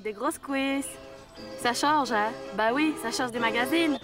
[0.00, 0.86] des grosses quiz.
[1.62, 2.30] Ça change, hein?
[2.56, 3.98] Bah oui, ça change des magazines.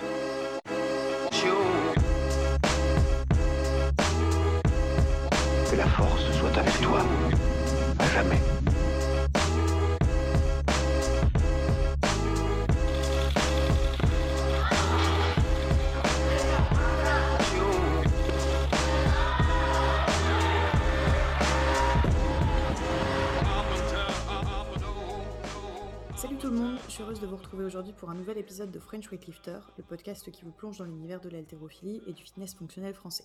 [28.04, 31.30] Pour un nouvel épisode de French Weightlifter, le podcast qui vous plonge dans l'univers de
[31.30, 33.24] l'haltérophilie et du fitness fonctionnel français.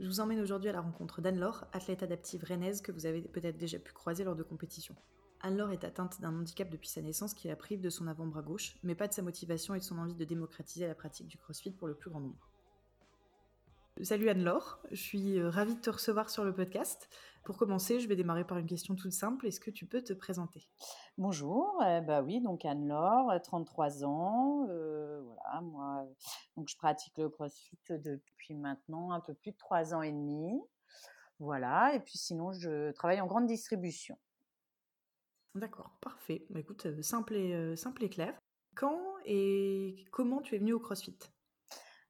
[0.00, 3.58] Je vous emmène aujourd'hui à la rencontre d'Anne-Laure, athlète adaptive rennaise que vous avez peut-être
[3.58, 4.96] déjà pu croiser lors de compétitions.
[5.42, 8.78] Anne-Laure est atteinte d'un handicap depuis sa naissance qui la prive de son avant-bras gauche,
[8.82, 11.72] mais pas de sa motivation et de son envie de démocratiser la pratique du crossfit
[11.72, 12.48] pour le plus grand nombre.
[14.02, 17.08] Salut Anne-Laure, je suis euh, ravie de te recevoir sur le podcast.
[17.44, 19.46] Pour commencer, je vais démarrer par une question toute simple.
[19.46, 20.68] Est-ce que tu peux te présenter?
[21.16, 26.06] Bonjour, euh, bah oui, donc Anne-Laure, 33 ans, euh, voilà, moi,
[26.58, 30.60] donc je pratique le CrossFit depuis maintenant un peu plus de trois ans et demi,
[31.38, 34.18] voilà, et puis sinon je travaille en grande distribution.
[35.54, 36.44] D'accord, parfait.
[36.50, 38.38] Bah, écoute, simple et, euh, simple et clair.
[38.74, 41.16] Quand et comment tu es venue au CrossFit?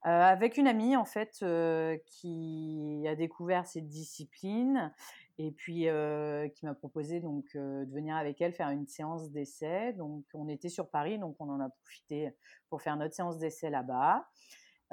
[0.09, 4.93] Avec une amie en fait euh, qui a découvert cette discipline
[5.39, 9.33] et puis euh, qui m'a proposé donc euh, de venir avec elle faire une séance
[9.33, 9.93] d'essai.
[9.95, 12.31] Donc on était sur Paris, donc on en a profité
[12.69, 14.29] pour faire notre séance d'essai là-bas.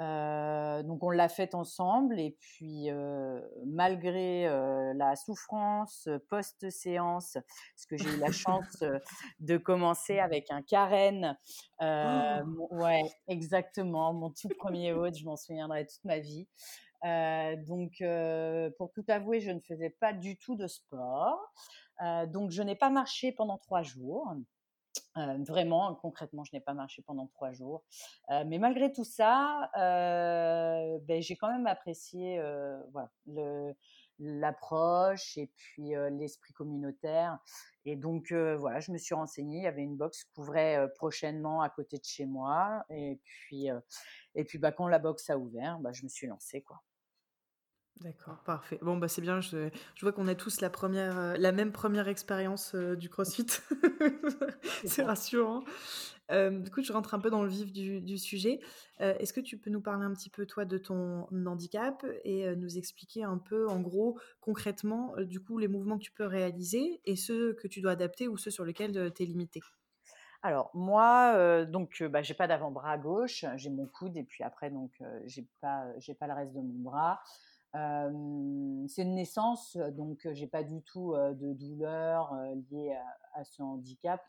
[0.00, 7.86] Euh, donc on l'a faite ensemble et puis euh, malgré euh, la souffrance post-séance, parce
[7.88, 8.82] que j'ai eu la chance
[9.38, 11.38] de commencer avec un carène,
[11.80, 16.48] euh, mon- ouais exactement, mon tout premier hôte, je m'en souviendrai toute ma vie.
[17.66, 18.02] Donc
[18.78, 21.38] pour tout avouer, je ne faisais pas du tout de sport,
[22.28, 24.34] donc je n'ai pas marché pendant trois jours.
[25.16, 27.84] Euh, vraiment, concrètement, je n'ai pas marché pendant trois jours.
[28.30, 33.72] Euh, mais malgré tout ça, euh, ben, j'ai quand même apprécié euh,
[34.18, 37.38] l'approche et puis l'esprit communautaire.
[37.84, 39.58] Et donc, voilà, je me suis renseignée.
[39.58, 42.84] Il y avait une box qui couvrait euh, prochainement à côté de chez moi.
[42.90, 43.68] Et puis,
[44.34, 46.62] et puis bah, quand la box a ouvert, bah, je me suis lancée.
[46.62, 46.80] Quoi.
[48.00, 48.78] D'accord, parfait.
[48.82, 51.72] Bon, bah c'est bien, je, je vois qu'on a tous la, première, euh, la même
[51.72, 53.46] première expérience euh, du CrossFit.
[54.84, 55.62] c'est rassurant.
[56.30, 58.60] Euh, du coup, je rentre un peu dans le vif du, du sujet.
[58.98, 62.78] Est-ce que tu peux nous parler un petit peu, toi, de ton handicap et nous
[62.78, 67.16] expliquer un peu, en gros, concrètement, du coup, les mouvements que tu peux réaliser et
[67.16, 69.60] ceux que tu dois adapter ou ceux sur lesquels tu es limité
[70.44, 74.44] Alors moi, euh, donc euh, bah, j'ai pas d'avant-bras gauche, j'ai mon coude et puis
[74.44, 77.18] après donc euh, j'ai pas j'ai pas le reste de mon bras.
[77.74, 82.32] C'est une naissance, donc j'ai pas du tout de douleur
[82.70, 82.96] liée
[83.34, 84.20] à, ce handicap.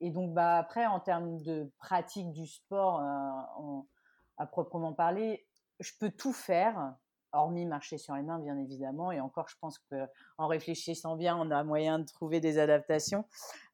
[0.00, 5.46] Et donc bah après en termes de pratique du sport à proprement parler,
[5.78, 6.94] je peux tout faire.
[7.34, 10.06] Hormis marcher sur les mains, bien évidemment, et encore, je pense que
[10.36, 13.24] en réfléchissant bien, on a moyen de trouver des adaptations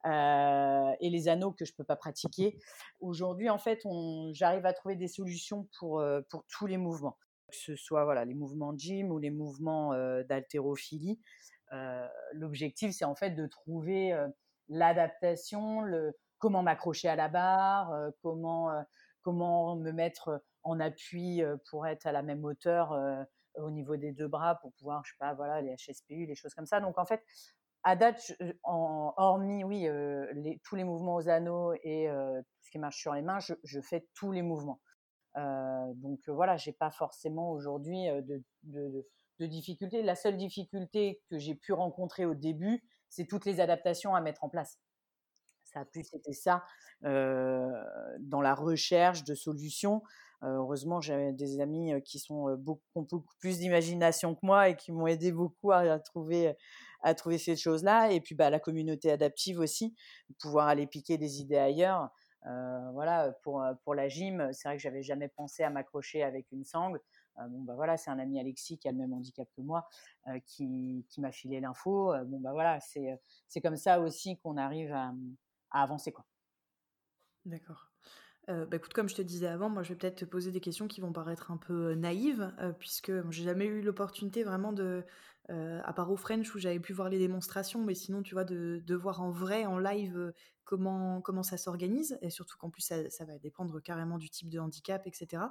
[0.05, 2.57] et les anneaux que je peux pas pratiquer.
[3.01, 3.85] Aujourd'hui, en fait,
[4.31, 6.01] j'arrive à trouver des solutions pour
[6.47, 7.17] tous les mouvements,
[7.49, 9.93] que ce soit voilà les mouvements de gym ou les mouvements
[10.23, 11.19] d'haltérophilie.
[12.33, 14.15] L'objectif, c'est en fait de trouver
[14.67, 18.69] l'adaptation, le comment m'accrocher à la barre, comment
[19.21, 22.97] comment me mettre en appui pour être à la même hauteur
[23.55, 26.53] au niveau des deux bras pour pouvoir, je sais pas, voilà, les HSPU, les choses
[26.53, 26.79] comme ça.
[26.79, 27.21] Donc en fait,
[27.83, 28.33] à date,
[28.63, 29.87] hormis, oui,
[30.63, 34.07] tous les mouvements aux anneaux et tout ce qui marche sur les mains, je fais
[34.15, 34.79] tous les mouvements.
[35.37, 38.21] Euh, donc euh, voilà, j'ai pas forcément aujourd'hui euh,
[38.63, 39.03] de,
[39.47, 40.03] difficultés.
[40.03, 44.43] La seule difficulté que j'ai pu rencontrer au début, c'est toutes les adaptations à mettre
[44.43, 44.79] en place.
[45.63, 46.63] Ça a plus été ça
[47.01, 50.01] dans la recherche de solutions.
[50.41, 55.31] Heureusement, j'ai des amis qui sont beaucoup, plus d'imagination que moi et qui m'ont aidé
[55.31, 56.55] beaucoup à trouver
[57.01, 58.11] à trouver ces choses-là.
[58.11, 59.95] Et puis, bah, la communauté adaptive aussi,
[60.39, 62.09] pouvoir aller piquer des idées ailleurs.
[62.45, 66.51] Euh, voilà, pour pour la gym, c'est vrai que j'avais jamais pensé à m'accrocher avec
[66.51, 67.01] une sangle.
[67.39, 69.87] Euh, bon bah voilà, c'est un ami Alexis qui a le même handicap que moi,
[70.27, 72.13] euh, qui qui m'a filé l'info.
[72.13, 75.13] Euh, bon bah voilà, c'est comme ça aussi qu'on arrive à,
[75.71, 76.25] avancer quoi.
[77.45, 77.91] D'accord.
[78.49, 80.59] Euh, bah écoute, comme je te disais avant, moi je vais peut-être te poser des
[80.59, 84.73] questions qui vont paraître un peu euh, naïves, euh, puisque j'ai jamais eu l'opportunité vraiment
[84.73, 85.03] de,
[85.49, 88.43] euh, à part au French où j'avais pu voir les démonstrations, mais sinon tu vois
[88.43, 90.31] de, voir en vrai, en live, euh,
[90.63, 94.49] comment comment ça s'organise, et surtout qu'en plus ça, ça va dépendre carrément du type
[94.49, 95.43] de handicap, etc.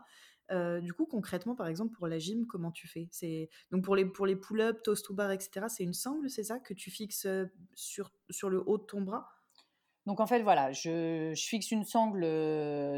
[0.52, 3.08] Euh, du coup, concrètement, par exemple pour la gym, comment tu fais?
[3.10, 5.66] C'est donc pour les pour les pull-ups, toast to bar, etc.
[5.68, 7.26] C'est une sangle, c'est ça que tu fixes
[7.74, 9.28] sur sur le haut de ton bras?
[10.06, 12.22] Donc en fait, voilà, je, fixe une sangle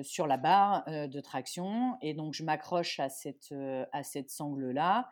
[0.04, 3.52] sur la barre de traction et donc je m'accroche à cette,
[3.90, 5.10] à cette sangle-là.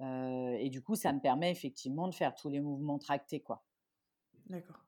[0.00, 3.40] Et du coup, ça me permet effectivement de faire tous les mouvements tractés.
[3.40, 3.62] quoi.
[4.46, 4.84] D'accord.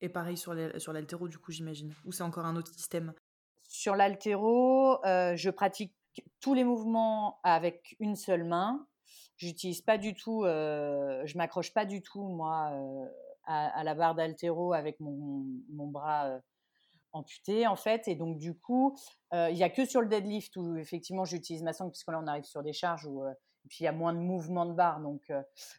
[0.00, 1.94] Et pareil sur l'altéro, du coup, j'imagine.
[2.04, 3.14] Ou c'est encore un autre système?
[3.62, 5.94] Sur l'altéro, je pratique
[6.40, 8.86] tous les mouvements avec une seule main.
[9.36, 12.72] J'utilise pas du tout, je m'accroche pas du tout, moi,
[13.44, 16.40] à, la barre d'altéro avec mon, bras
[17.12, 18.08] amputé en fait.
[18.08, 18.96] Et donc du coup,
[19.32, 22.26] il n'y a que sur le deadlift où effectivement j'utilise ma sangle puisque là on
[22.26, 23.22] arrive sur des charges où
[23.68, 25.32] puis il y a moins de mouvements de barre, donc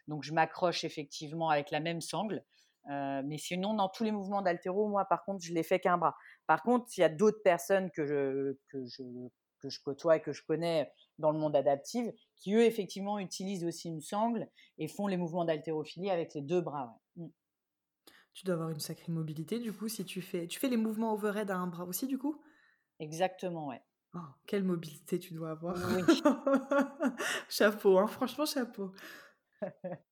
[0.06, 2.44] donc je m'accroche effectivement avec la même sangle.
[2.86, 6.16] mais sinon, dans tous les mouvements d'altéro, moi, par contre, je les fais qu'un bras.
[6.46, 9.02] Par contre, il y a d'autres personnes que je, que, je,
[9.60, 12.06] que je côtoie et que je connais dans le monde adaptif,
[12.36, 14.48] qui eux, effectivement, utilisent aussi une sangle
[14.78, 16.98] et font les mouvements d'haltérophilie avec les deux bras.
[17.16, 17.26] Mmh.
[18.34, 21.12] Tu dois avoir une sacrée mobilité du coup si tu fais tu fais les mouvements
[21.12, 22.40] overhead à un bras aussi du coup?
[23.00, 23.82] Exactement, ouais.
[24.14, 25.76] Oh, quelle mobilité tu dois avoir.
[27.48, 28.92] chapeau, hein, franchement chapeau.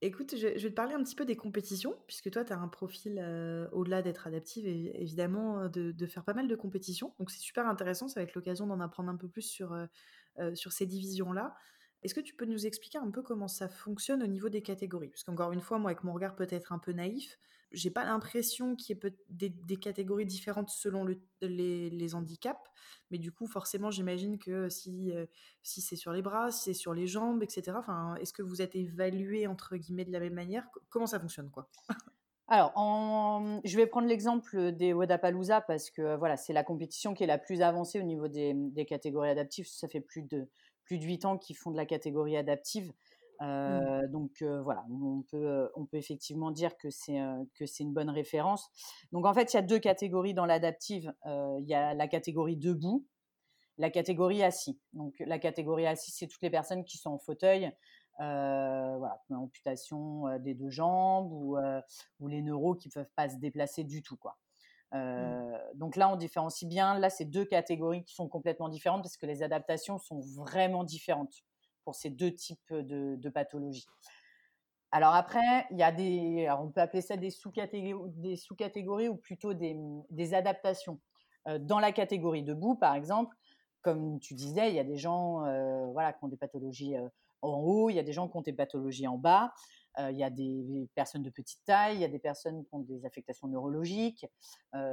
[0.00, 2.68] Écoute, je, vais te parler un petit peu des compétitions, puisque toi, tu as un
[2.68, 7.14] profil, euh, au-delà d'être adaptive, et, évidemment, de, faire pas mal de compétitions.
[7.18, 10.54] Donc, c'est super intéressant, ça va être l'occasion d'en apprendre un peu plus sur, euh,
[10.54, 11.54] sur ces divisions-là.
[12.02, 15.08] Est-ce que tu peux nous expliquer un peu comment ça fonctionne au niveau des catégories?
[15.08, 17.38] Parce qu'encore une fois, moi, avec mon regard peut-être un peu naïf,
[17.74, 21.04] j'ai pas l'impression qu'il y ait des, catégories différentes selon
[21.40, 22.70] les, handicaps.
[23.10, 25.26] Mais du coup, forcément, j'imagine que si, euh,
[25.62, 27.78] si c'est sur les bras, si c'est sur les jambes, etc.,
[28.20, 30.66] est-ce que vous êtes évalué entre guillemets de la même manière?
[30.88, 31.68] Comment ça fonctionne quoi?
[32.46, 32.72] Alors,
[33.64, 37.38] je vais prendre l'exemple des Wadapalooza parce que voilà, c'est la compétition qui est la
[37.38, 39.66] plus avancée au niveau des, catégories adaptives.
[39.66, 40.46] Ça fait plus de
[40.84, 42.92] plus de 8 ans qui font de la catégorie adaptive.
[43.40, 44.06] Mmh.
[44.08, 47.20] Donc voilà, on peut, on peut effectivement dire que c'est
[47.54, 48.70] que c'est une bonne référence.
[49.12, 51.12] Donc en fait, il y a deux catégories dans l'adaptive.
[51.26, 53.04] il y a la catégorie debout,
[53.78, 54.78] la catégorie assis.
[54.92, 57.70] Donc la catégorie assis, c'est toutes les personnes qui sont en fauteuil,
[58.18, 61.56] voilà, amputation des deux jambes ou,
[62.20, 64.38] ou les neuros qui peuvent pas se déplacer du tout, quoi.
[64.92, 65.56] Mmh.
[65.74, 66.98] Donc là, on différencie bien.
[66.98, 71.42] Là, c'est deux catégories qui sont complètement différentes parce que les adaptations sont vraiment différentes
[71.84, 73.86] pour ces deux types de, pathologies.
[74.90, 80.34] Alors après, il y a des, on peut appeler ça des sous-catégories, ou plutôt des,
[80.34, 81.00] adaptations.
[81.60, 83.36] dans la catégorie debout, par exemple,
[83.82, 85.40] comme tu disais, il y a des gens,
[85.92, 86.94] voilà, qui ont des pathologies
[87.42, 89.52] en haut, il y a des gens qui ont des pathologies en bas
[89.98, 92.80] il y a des personnes de petite taille, il y a des personnes qui ont
[92.80, 94.26] des affectations neurologiques.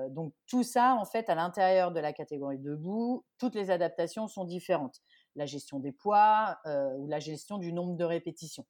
[0.09, 4.45] donc tout ça, en fait, à l'intérieur de la catégorie debout, toutes les adaptations sont
[4.45, 5.01] différentes.
[5.35, 6.59] La gestion des poids
[6.97, 8.65] ou la gestion du nombre de répétitions.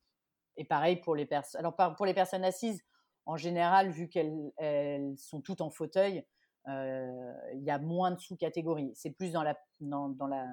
[0.57, 1.59] Et pareil pour les personnes.
[1.59, 2.83] Alors pour les personnes assises,
[3.25, 6.25] en général, vu qu'elles sont toutes en fauteuil,
[6.67, 8.91] il y a moins de sous-catégories.
[8.95, 10.47] C'est plus dans la, dans, la,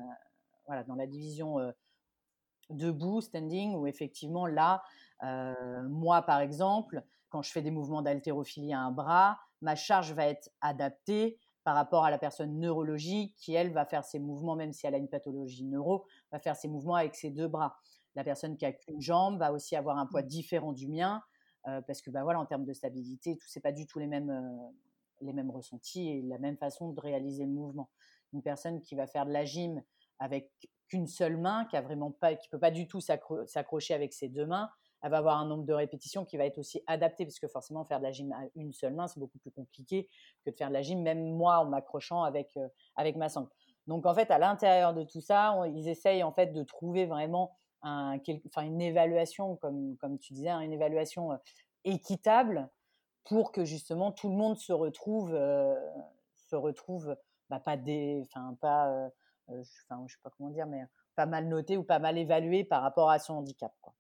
[0.66, 1.56] voilà, dans la division
[2.70, 4.82] debout, standing, où effectivement là,
[5.88, 10.26] moi, par exemple, quand je fais des mouvements d'haltérophilie à un bras, ma charge va
[10.26, 11.38] être adaptée
[11.68, 14.94] par rapport à la personne neurologique qui, elle, va faire ses mouvements, même si elle
[14.94, 17.76] a une pathologie neuro, va faire ses mouvements avec ses deux bras.
[18.14, 20.28] La personne qui a qu'une jambe va aussi avoir un poids mmh.
[20.28, 21.22] différent du mien,
[21.64, 24.32] parce que bah, voilà, en termes de stabilité, tout c'est pas du tout les mêmes,
[25.20, 27.90] les mêmes ressentis et la même façon de réaliser le mouvement.
[28.32, 29.82] Une personne qui va faire de la gym
[30.20, 30.50] avec
[30.88, 34.30] qu'une seule main, qui a vraiment pas, qui peut pas du tout s'accrocher avec ses
[34.30, 34.70] deux mains,
[35.02, 37.84] elle va avoir un nombre de répétitions qui va être aussi adapté, parce que forcément,
[37.84, 40.08] faire de la gym à une seule main, c'est beaucoup plus compliqué
[40.44, 43.48] que de faire de la gym, même moi, en m'accrochant avec, euh, avec ma sangle.
[43.86, 47.56] Donc, en fait, à l'intérieur de tout ça, ils essayent en fait de trouver vraiment
[47.84, 51.36] une évaluation, comme, comme tu disais, hein, une évaluation euh,
[51.84, 52.68] équitable
[53.24, 55.74] pour que justement tout le monde se retrouve, euh,
[56.34, 57.16] se retrouve
[57.50, 59.10] bah, pas des, enfin, pas,
[59.48, 60.82] je sais pas comment dire, mais
[61.14, 63.72] pas mal noté ou pas mal évalué par rapport à son handicap.
[63.80, 63.94] Quoi.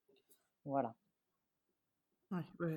[0.68, 0.94] Voilà.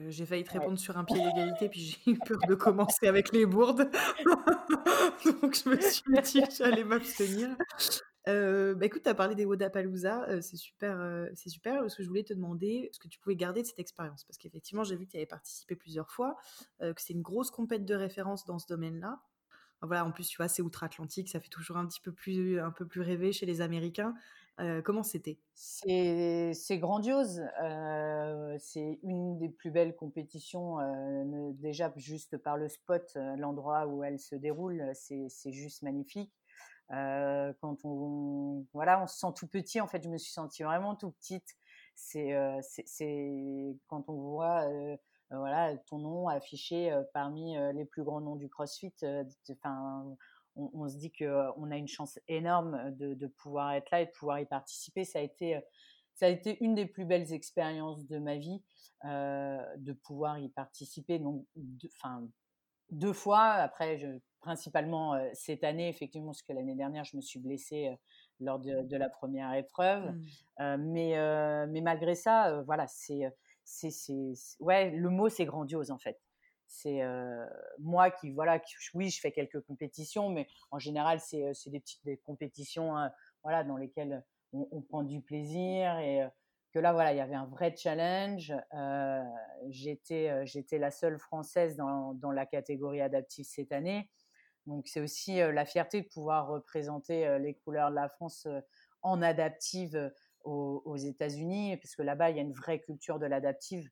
[0.08, 3.34] j'ai failli te répondre sur un pied d'égalité, puis j'ai eu peur de commencer avec
[3.34, 3.90] les bourdes.
[5.42, 7.50] Donc je me suis dit que j'allais m'abstenir.
[8.30, 11.90] Euh, bah écoute, tu as parlé des Wodapalooza, euh, c'est super, euh, c'est super.
[11.90, 14.38] Ce que je voulais te demander, ce que tu pouvais garder de cette expérience, parce
[14.38, 16.38] qu'effectivement, j'ai vu que tu avais participé plusieurs fois,
[16.80, 19.20] que c'est une grosse compète de référence dans ce domaine-là.
[19.82, 22.72] Voilà, en plus, tu vois, c'est outre-Atlantique, ça fait toujours un petit peu plus, un
[22.72, 24.14] peu plus rêver chez les Américains
[24.84, 25.40] comment c'était?
[25.56, 27.42] C'est grandiose.
[28.60, 30.78] c'est une des plus belles compétitions,
[31.54, 36.34] déjà juste par le spot, l'endroit où elle se déroule, c'est juste magnifique.
[36.90, 39.82] quand on, voilà, on se sent tout petit.
[39.82, 41.56] En fait, je me suis sentie vraiment tout petite.
[41.96, 42.36] C'est
[43.88, 44.68] quand on voit
[45.30, 48.94] voilà, ton nom affiché parmi les plus grands noms du CrossFit.
[50.56, 54.40] On, se dit qu'on a une chance énorme de, pouvoir être là et de pouvoir
[54.40, 55.06] y participer.
[55.06, 55.60] Ça a été,
[56.14, 58.62] ça a été une des plus belles expériences de ma vie
[59.04, 61.20] de pouvoir y participer.
[61.20, 61.46] Donc,
[61.96, 62.28] enfin,
[62.90, 63.48] deux fois.
[63.52, 64.08] Après, je,
[64.42, 67.96] principalement cette année, effectivement, parce que l'année dernière, je me suis blessée
[68.40, 70.12] lors de, la première épreuve.
[70.60, 70.78] Mmh.
[70.78, 73.32] mais, mais malgré ça, voilà, c'est,
[73.64, 76.20] c'est, ouais, le mot, c'est grandiose en fait.
[76.74, 77.02] C'est
[77.80, 78.62] moi qui, voilà,
[78.94, 83.12] oui, je fais quelques compétitions, mais en général, c'est, des petites des compétitions, hein,
[83.44, 84.24] voilà, dans lesquelles
[84.54, 86.26] on, prend du plaisir et
[86.74, 88.54] que là, voilà, il y avait un vrai challenge.
[89.70, 94.10] J'étais, j'étais la seule française dans, dans, la catégorie adaptive cette année.
[94.66, 98.48] Donc, c'est aussi la fierté de pouvoir représenter les couleurs de la France
[99.02, 100.12] en adaptive
[100.44, 103.90] aux, États-Unis, parce que là-bas, il y a une vraie culture de l'adaptive,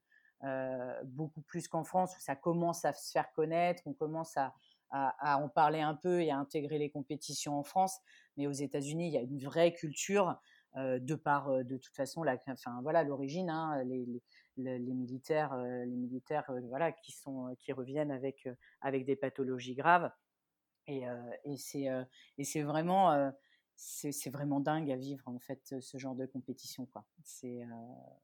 [1.04, 4.54] beaucoup plus qu'en France, où ça commence à se faire connaître, on commence à,
[4.92, 8.00] en parler un peu et à intégrer les compétitions en France.
[8.38, 10.40] Mais aux États-Unis, il y a une vraie culture.
[10.78, 12.24] Euh, de par euh, de toute façon
[12.84, 14.06] voilà l'origine, hein, les,
[14.78, 18.48] militaires, les militaires euh, voilà qui sont qui reviennent avec
[18.82, 20.12] avec des pathologies graves
[20.86, 21.02] et
[21.58, 23.32] c'est vraiment
[23.82, 27.06] c'est vraiment dingue à vivre en fait ce genre de compétition quoi.
[27.24, 27.66] C'est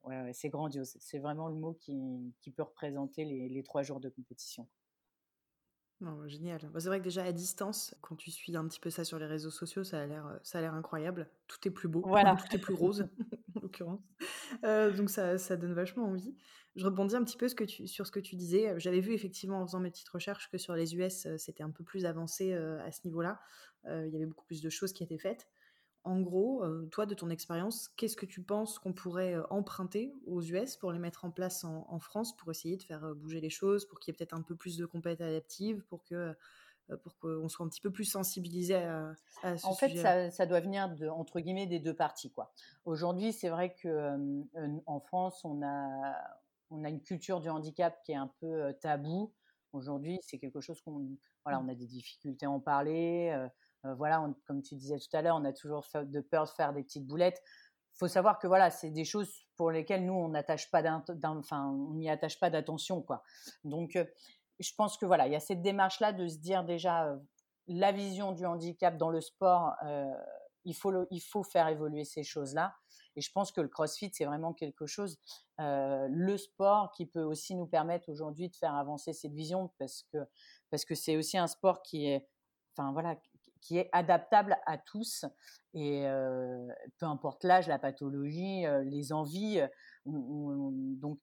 [0.04, 0.96] ouais, c'est grandiose.
[1.00, 4.68] C'est vraiment le mot qui, peut représenter les trois jours de compétition.
[6.00, 6.60] Non, génial.
[6.72, 9.18] Bah, c'est vrai que déjà à distance, quand tu suis un petit peu ça sur
[9.18, 11.28] les réseaux sociaux, ça a l'air, ça a l'air incroyable.
[11.46, 12.36] Tout est plus beau, voilà.
[12.50, 13.08] tout est plus rose,
[13.56, 14.00] en l'occurrence.
[14.64, 16.34] Euh, donc ça, ça, donne vachement envie.
[16.74, 18.78] Je rebondis un petit peu ce que tu, sur ce que tu disais.
[18.78, 21.82] J'avais vu effectivement en faisant mes petites recherches que sur les US, c'était un peu
[21.82, 23.40] plus avancé à ce niveau-là.
[23.86, 25.48] Il y avait beaucoup plus de choses qui étaient faites
[26.06, 30.14] en gros, euh, toi, de ton expérience, qu'est-ce que tu penses qu'on pourrait euh, emprunter
[30.26, 33.40] aux US pour les mettre en place en, France, pour essayer de faire euh, bouger
[33.40, 36.34] les choses, pour qu'il y ait peut-être un peu plus de compétences adaptives, pour que
[37.02, 40.46] pour qu'on soit un petit peu plus sensibilisé à, à ce En fait, ça, ça,
[40.46, 42.30] doit venir de, entre guillemets des deux parties.
[42.30, 42.52] quoi.
[42.84, 44.16] Aujourd'hui, c'est vrai que
[44.86, 46.14] en France, on a,
[46.70, 49.32] on a une culture du handicap qui est un peu tabou.
[49.72, 51.08] Aujourd'hui, c'est quelque chose qu'on,
[51.44, 51.64] voilà, mmh.
[51.66, 53.30] on a des difficultés à en parler.
[53.32, 53.48] Euh,
[53.94, 56.82] voilà, comme tu disais tout à l'heure, on a toujours de peur de faire des
[56.82, 57.42] petites boulettes.
[57.94, 62.10] Il faut savoir que voilà, c'est des choses pour lesquelles nous on n'attache pas n'y
[62.10, 63.04] attache pas d'attention.
[63.64, 64.04] Donc, euh,
[64.58, 67.16] je pense que voilà, il y a cette démarche là de se dire déjà euh,
[67.68, 69.74] la vision du handicap dans le sport.
[70.64, 72.74] il faut, il faut faire évoluer ces choses-là.
[73.16, 75.18] Et je pense que le CrossFit, c'est vraiment quelque chose,
[75.58, 80.18] le sport qui peut aussi nous permettre aujourd'hui de faire avancer cette vision parce que
[80.70, 82.28] parce que c'est aussi un sport qui est,
[82.76, 83.16] enfin voilà,
[83.66, 85.24] qui est adaptable à tous
[85.74, 86.06] et
[86.98, 89.60] peu importe l'âge, la pathologie, les envies.
[90.04, 91.18] donc,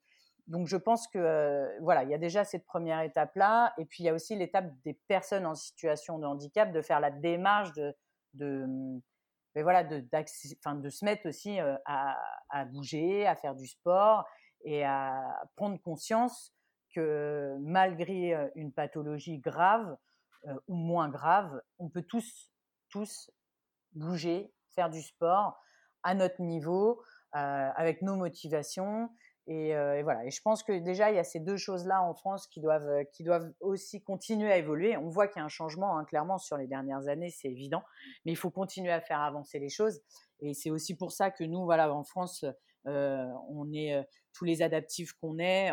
[0.47, 4.03] donc je pense que voilà, il y a déjà cette première étape là, et puis
[4.03, 7.71] il y a aussi l'étape des personnes en situation de handicap de faire la démarche
[7.73, 7.95] de,
[8.33, 8.65] de
[9.55, 10.03] mais voilà, de,
[10.59, 12.19] enfin, de se mettre aussi à,
[12.50, 14.25] à, bouger, à faire du sport
[14.65, 15.23] et à
[15.55, 16.53] prendre conscience
[16.95, 19.95] que malgré une pathologie grave,
[20.67, 22.51] ou moins grave, on peut tous,
[22.89, 23.31] tous
[23.93, 25.59] bouger, faire du sport
[26.03, 27.01] à notre niveau,
[27.35, 29.09] euh, avec nos motivations.
[29.50, 30.25] Euh, et, voilà.
[30.25, 33.05] Et je pense que déjà, il y a ces deux choses-là en France qui doivent,
[33.13, 34.95] qui doivent aussi continuer à évoluer.
[34.97, 37.83] On voit qu'il y a un changement, hein, clairement, sur les dernières années, c'est évident.
[38.25, 40.01] Mais il faut continuer à faire avancer les choses.
[40.39, 42.45] Et c'est aussi pour ça que nous, voilà, en France,
[42.85, 45.71] on est tous les adaptifs qu'on est.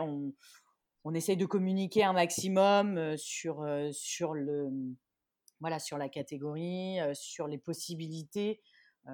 [1.05, 4.69] on essaye de communiquer un maximum sur, sur, le,
[5.61, 8.61] voilà, sur la catégorie, sur les possibilités.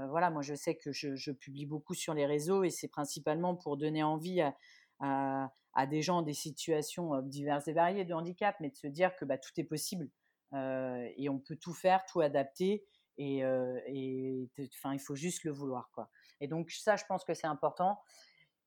[0.08, 3.76] voilà, moi je sais que je, publie beaucoup sur les réseaux et c'est principalement pour
[3.76, 8.76] donner envie à, à, des gens des situations diverses et variées de handicap, mais de
[8.76, 10.10] se dire que bah, tout est possible
[10.52, 12.84] et on peut tout faire, tout adapter
[13.16, 15.90] et, et il faut juste le vouloir.
[15.92, 16.10] Quoi.
[16.40, 18.00] Et donc ça, je pense que c'est important.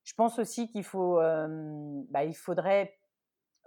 [0.06, 1.16] Je pense aussi qu'il faut,
[2.10, 2.99] bah, il faudrait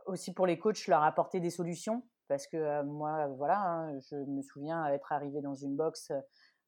[0.06, 2.02] aussi pour les coachs leur apporter des solutions.
[2.28, 6.12] Parce que moi voilà hein, je me souviens être arrivé dans une box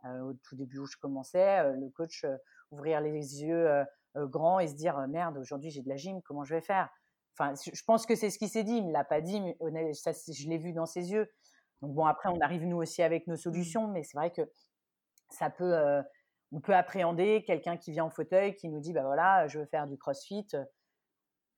[0.04, 2.26] au tout début où je commençais le coach
[2.70, 6.54] ouvrir les yeux grands et se dire merde aujourd'hui j'ai de la gym comment je
[6.54, 6.90] vais faire?
[7.38, 9.40] Enfin je pense que c'est ce qui s'est dit il me l'a pas dit
[9.72, 11.32] mais ça, je l'ai vu dans ses yeux.
[11.80, 13.38] Donc bon après on arrive nous aussi avec nos mmh.
[13.38, 14.42] solutions mais c'est vrai que
[15.30, 16.02] ça peut
[16.52, 19.66] on peut appréhender quelqu'un qui vient en fauteuil qui nous dit bah voilà je veux
[19.66, 20.46] faire du crossfit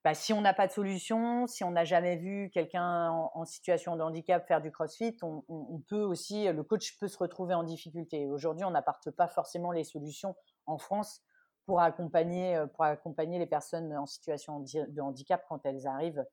[0.06, 3.96] bah, si on n'a pas de solution, si on n'a jamais vu quelqu'un en, situation
[3.96, 8.24] de handicap faire du crossfit, on, peut aussi, le coach peut se retrouver en difficulté.
[8.28, 10.36] Aujourd'hui, on n'apporte pas forcément les solutions
[10.66, 11.22] en France
[11.64, 16.24] pour accompagner, pour accompagner les personnes en situation de handicap quand elles arrivent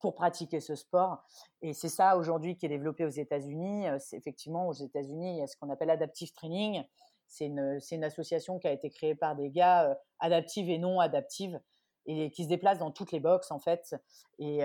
[0.00, 1.22] pour pratiquer ce sport.
[1.62, 3.86] Et c'est ça aujourd'hui qui est développé aux États-Unis.
[4.00, 6.82] C'est effectivement aux États-Unis, il y a ce qu'on appelle adaptive training.
[7.28, 11.60] C'est une, association qui a été créée par des gars adaptives et non adaptives
[12.06, 13.94] et qui se déplacent dans toutes les boxes en fait
[14.38, 14.60] et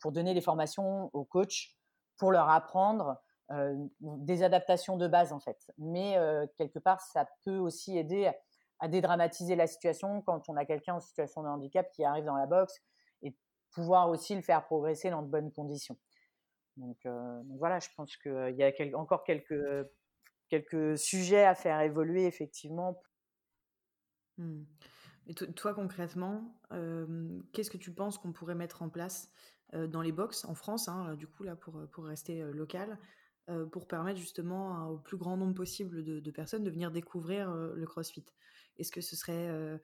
[0.00, 1.76] pour donner des formations aux coachs
[2.16, 3.16] pour leur apprendre
[4.00, 5.58] des adaptations de base en fait.
[5.78, 6.16] Mais
[6.56, 8.30] quelque part, ça peut aussi aider
[8.78, 12.36] à dédramatiser la situation quand on a quelqu'un en situation de handicap qui arrive dans
[12.36, 12.80] la boxe
[13.72, 15.96] pouvoir aussi le faire progresser dans de bonnes conditions.
[16.76, 19.88] Donc, euh, voilà, je pense qu'il y a encore quelques,
[20.48, 23.00] quelques sujets à faire évoluer effectivement.
[24.38, 24.62] Mmh.
[25.28, 26.58] Et toi concrètement,
[27.52, 29.30] qu'est-ce que tu penses qu'on pourrait mettre en place
[29.74, 32.98] dans les box en France, hein, du coup là pour, pour rester local,
[33.70, 38.24] pour permettre justement au plus grand nombre possible de, personnes de venir découvrir le CrossFit?
[38.78, 39.78] Est-ce que ce serait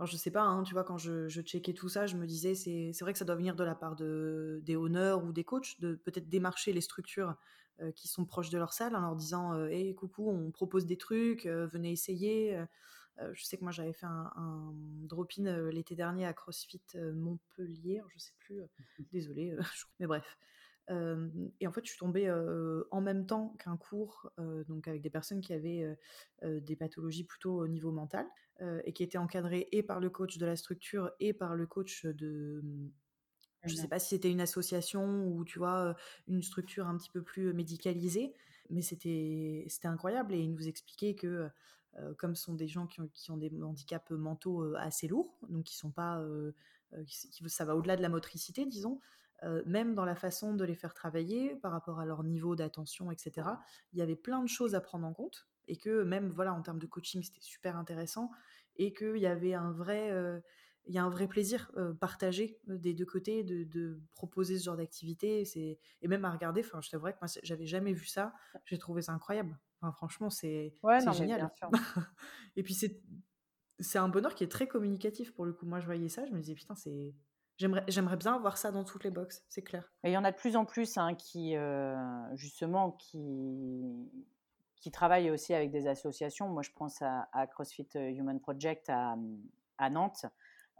[0.00, 2.26] alors je sais pas, hein, tu vois, quand je, je checkais tout ça, je me
[2.26, 5.44] disais, c'est, vrai que ça doit venir de la part de, des honneurs ou des
[5.44, 7.36] coachs, de peut-être démarcher les structures
[7.82, 10.86] euh, qui sont proches de leur salle en leur disant, hé, euh, coucou, on propose
[10.86, 12.58] des trucs, euh, venez essayer.
[13.32, 14.72] Je sais que moi j'avais fait un, un
[15.06, 16.82] drop-in l'été dernier à CrossFit
[17.14, 18.62] Montpellier, je sais plus,
[19.12, 19.56] désolé,
[20.00, 20.38] mais bref.
[20.88, 22.30] et en fait, je suis tombée
[22.90, 24.30] en même temps qu'un cours,
[24.68, 25.98] donc avec des personnes qui avaient
[26.42, 28.26] des pathologies plutôt au niveau mental.
[28.62, 31.66] Euh, et qui était encadré et par le coach de la structure et par le
[31.66, 32.90] coach de mmh,
[33.64, 35.96] je ne sais pas si c'était une association ou tu vois
[36.28, 38.34] une structure un petit peu plus médicalisée,
[38.68, 41.48] mais c'était c'était incroyable et il nous expliquait que
[42.18, 45.90] comme ce sont des gens qui ont, des handicaps mentaux assez lourds, donc qui sont
[45.90, 46.24] pas
[47.06, 49.00] qui, ça va au-delà de la motricité, disons.
[49.66, 53.48] même dans la façon de les faire travailler par rapport à leur niveau d'attention, etc.
[53.92, 56.62] Il y avait plein de choses à prendre en compte et que même voilà en
[56.62, 58.30] termes de coaching c'était super intéressant
[58.76, 60.40] et qu'il y avait un vrai euh,
[60.86, 64.64] il y a un vrai plaisir euh, partagé euh, des deux côtés de, proposer ce
[64.64, 65.44] genre d'activité
[66.02, 69.02] et même à regarder enfin je t'avouerais que moi j'avais jamais vu ça j'ai trouvé
[69.02, 70.74] ça incroyable enfin franchement c'est
[71.12, 71.50] génial
[72.56, 76.08] et puis c'est un bonheur qui est très communicatif pour le coup moi je voyais
[76.08, 77.14] ça je me disais putain c'est
[77.58, 79.92] J'aimerais, bien voir ça dans toutes les boxes, c'est clair.
[80.02, 81.54] Et il y en a de plus en plus hein, qui,
[82.32, 84.08] justement, qui,
[84.80, 86.48] qui travaille aussi avec des associations.
[86.48, 90.26] Moi, je pense à, CrossFit euh, Human Project à, Nantes,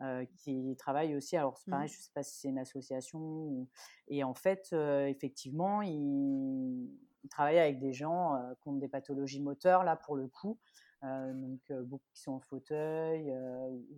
[0.03, 1.37] euh, qui travaille aussi.
[1.37, 1.93] Alors, c'est pareil, mmh.
[1.93, 3.69] je ne sais pas si c'est une association.
[4.09, 6.89] Et en fait, euh, effectivement, il,
[7.29, 10.59] travaille avec des gens qui ont des pathologies moteurs, là, pour le coup.
[11.03, 13.33] donc, beaucoup qui sont en fauteuil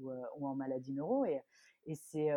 [0.01, 0.11] ou,
[0.47, 1.25] en maladie neuro.
[1.25, 1.43] Et,
[1.87, 2.31] et c'est.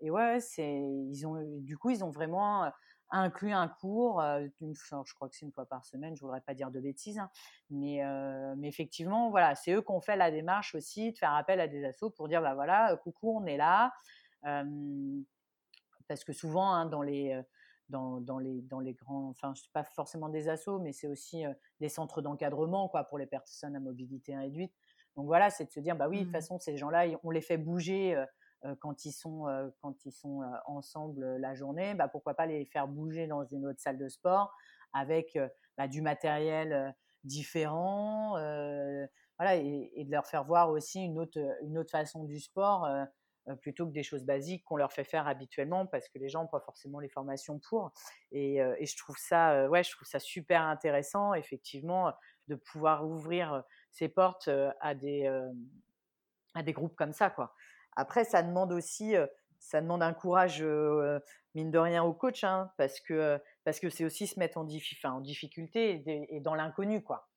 [0.00, 2.70] et ouais, c'est, ils ont, du coup, ils ont vraiment
[3.10, 6.70] inclut un cours, je crois que c'est une fois par semaine, je voudrais pas dire
[6.70, 7.30] de bêtises, hein,
[7.70, 8.02] mais,
[8.56, 11.68] mais effectivement, voilà, c'est eux qui ont fait la démarche aussi de faire appel à
[11.68, 13.92] des assos pour dire, bah voilà, coucou, on est là,
[14.42, 17.40] parce que souvent hein, dans les
[17.88, 21.44] dans, dans, les, dans les grands, enfin, c'est pas forcément des assos, mais c'est aussi
[21.80, 24.72] des centres d'encadrement quoi, pour les personnes à mobilité réduite.
[25.16, 26.32] Donc voilà, c'est de se dire, bah oui, de toute mmh.
[26.32, 28.16] façon, ces gens-là, on les fait bouger
[28.64, 32.64] euh, quand ils sont, euh, quand ils sont ensemble la journée, bah, pourquoi pas les
[32.64, 34.52] faire bouger dans une autre salle de sport
[34.92, 35.38] avec
[35.76, 36.94] bah, du matériel
[37.24, 38.30] différent,
[39.38, 42.86] voilà, et, de leur faire voir aussi une autre, une autre façon du sport
[43.60, 46.48] plutôt que des choses basiques qu'on leur fait faire habituellement parce que les gens n'ont
[46.48, 47.92] pas forcément les formations pour.
[48.32, 52.12] Et, et je trouve ça, ouais, je trouve ça super intéressant, effectivement,
[52.48, 54.48] de pouvoir ouvrir ces portes
[54.80, 55.28] à des,
[56.54, 57.54] à des groupes comme ça, quoi.
[57.96, 59.14] Après, ça demande aussi,
[59.58, 60.62] ça demande un courage,
[61.54, 64.66] mine de rien, au coach, hein, parce que parce que c'est aussi se mettre en,
[65.04, 67.28] en difficulté et, dans l'inconnu, quoi.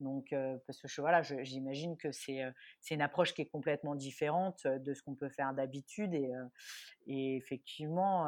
[0.00, 0.34] Donc,
[0.66, 2.52] parce que voilà, j'imagine que c'est
[2.90, 6.30] une approche qui est complètement différente de ce qu'on peut faire d'habitude et,
[7.06, 8.26] et, effectivement,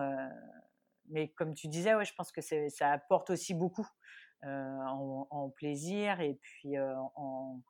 [1.09, 3.89] mais comme tu disais, ouais, je pense que ça apporte aussi beaucoup
[4.43, 7.61] en, en, plaisir et puis en,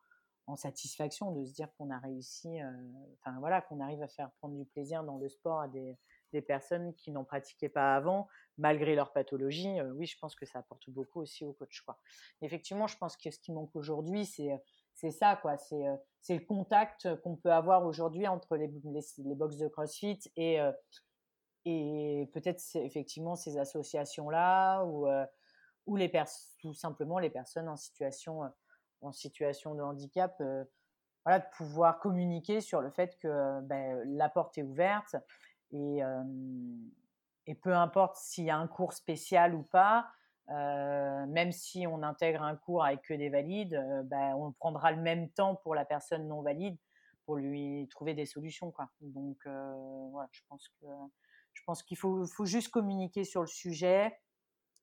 [0.47, 2.69] en satisfaction de se dire qu'on a réussi, euh,
[3.19, 5.97] enfin voilà, qu'on arrive à faire prendre du plaisir dans le sport à des,
[6.47, 8.27] personnes qui n'en pratiquaient pas avant,
[8.57, 9.79] malgré leur pathologie.
[9.79, 11.85] Euh, oui, je pense que ça apporte beaucoup aussi au coach.
[12.41, 14.59] Effectivement, je pense que ce qui manque aujourd'hui, c'est
[14.95, 15.57] c'est ça, quoi.
[15.57, 15.95] C'est euh,
[16.29, 20.59] le contact qu'on peut avoir aujourd'hui entre les, les, de CrossFit et
[22.33, 25.07] peut-être effectivement ces associations là ou
[26.59, 28.41] tout simplement les personnes en situation
[29.03, 30.63] en situation de handicap, euh,
[31.25, 35.15] voilà, de pouvoir communiquer sur le fait que ben, la porte est ouverte
[35.71, 36.23] et, euh,
[37.45, 40.07] et peu importe s'il y a un cours spécial ou pas,
[40.49, 45.01] euh, même si on intègre un cours avec que des valides, ben, on prendra le
[45.01, 46.77] même temps pour la personne non valide
[47.25, 48.73] pour lui trouver des solutions.
[48.99, 50.87] Donc voilà, je pense que
[51.53, 54.19] je pense qu'il faut, faut juste communiquer sur le sujet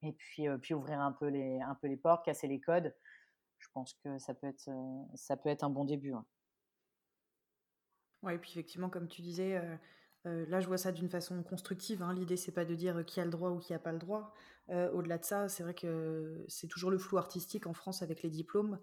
[0.03, 2.95] et puis, puis ouvrir un peu, les, un peu les portes, casser les codes.
[3.71, 4.69] Je pense que ça peut être,
[5.15, 6.13] ça peut être un bon début.
[8.25, 9.63] Oui, et puis effectivement, comme tu disais,
[10.25, 12.03] là je vois ça d'une façon constructive.
[12.03, 12.13] Hein.
[12.13, 14.35] L'idée, c'est pas de dire qui a le droit ou qui a pas le droit.
[14.69, 18.31] Au-delà de ça, c'est vrai que c'est toujours le flou artistique en France avec les
[18.31, 18.81] diplômes.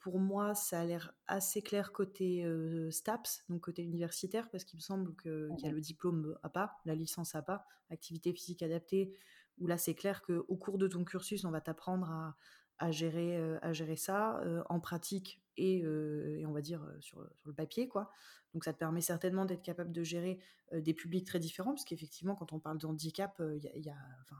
[0.00, 2.46] pour moi, ça a l'air assez clair côté
[2.92, 6.76] STAPS, donc côté universitaire, parce qu'il me semble qu'il y a le diplôme à pas,
[6.84, 9.12] la licence à pas, activité physique adaptée,
[9.58, 12.36] où là c'est clair qu'au cours de ton cursus, on va t'apprendre à,
[12.78, 17.54] à gérer, à gérer ça en pratique et, et, on va dire sur, sur, le
[17.54, 18.10] papier quoi.
[18.52, 20.38] Donc ça te permet certainement d'être capable de gérer
[20.72, 23.90] des publics très différents parce qu'effectivement quand on parle de handicap, il y a, y
[23.90, 24.36] a enfin,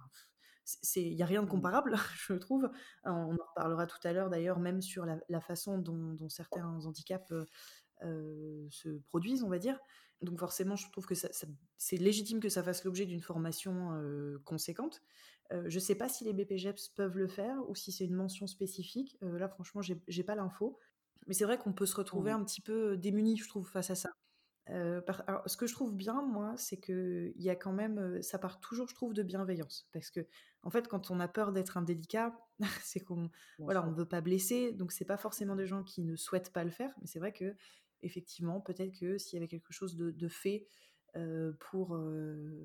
[0.97, 1.51] il n'y a rien de mmh.
[1.51, 1.95] comparable,
[2.27, 2.71] je trouve.
[3.05, 6.67] On en reparlera tout à l'heure d'ailleurs, même sur la, la façon dont, dont, certains
[6.85, 7.33] handicaps
[8.03, 9.79] euh, se produisent, on va dire.
[10.23, 11.29] Donc forcément, je trouve que ça,
[11.77, 15.03] c'est légitime que ça fasse l'objet d'une formation euh, conséquente.
[15.53, 18.15] Euh, je ne sais pas si les BPGEPS peuvent le faire ou si c'est une
[18.15, 19.17] mention spécifique.
[19.21, 20.79] là, franchement, j'ai pas l'info.
[21.27, 23.95] Mais c'est vrai qu'on peut se retrouver un petit peu démuni, je trouve, face à
[23.97, 24.11] ça.
[24.67, 28.39] alors, ce que je trouve bien, moi, c'est que il y a quand même, ça
[28.39, 30.21] part toujours, je trouve, de bienveillance, parce que
[30.63, 32.37] en fait, quand on a peur d'être indélicat,
[32.85, 36.15] c'est qu'on, voilà, on veut pas blesser, donc c'est pas forcément des gens qui ne
[36.15, 37.57] souhaitent pas le faire, mais c'est vrai que
[38.03, 40.67] effectivement, peut-être que s'il y avait quelque chose de, fait
[41.61, 41.99] pour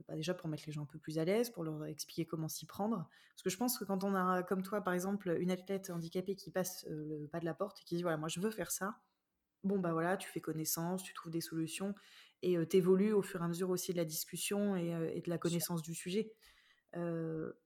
[0.08, 2.48] bah, déjà pour mettre les gens un peu plus à l'aise, pour leur expliquer comment
[2.48, 3.08] s'y prendre.
[3.34, 6.36] Parce que je pense que quand on a, comme toi, par exemple, une athlète handicapée
[6.36, 8.72] qui passe le pas de la porte et qui dit voilà, moi je veux faire
[8.72, 9.00] ça,
[9.64, 11.96] bon bah voilà, tu fais connaissance, tu trouves des solutions
[12.42, 15.82] et t'évolues au fur et à mesure aussi de la discussion et, de la connaissance
[15.82, 16.34] du sujet.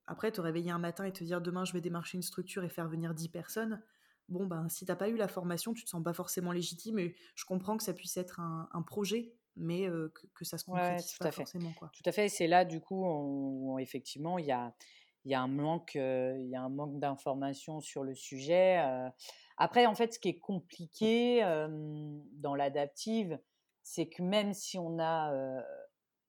[0.05, 2.69] après, te réveiller un matin et te dire demain je vais démarcher une structure et
[2.69, 3.81] faire venir 10 personnes,
[4.29, 6.99] bon, ben, si t'as pas eu la formation, tu te sens pas forcément légitime.
[6.99, 9.87] Et je comprends que ça puisse être un, projet, mais
[10.33, 11.71] que, ça se concrétise pas forcément.
[11.73, 11.89] Quoi.
[11.93, 12.29] Tout à fait.
[12.29, 14.73] C'est là, du coup, on, effectivement, il y a,
[15.25, 18.83] y a un manque, il y a un manque d'informations sur le sujet.
[19.57, 21.41] Après, en fait, ce qui est compliqué
[22.33, 23.39] dans l'adaptive,
[23.81, 25.31] c'est que même si on a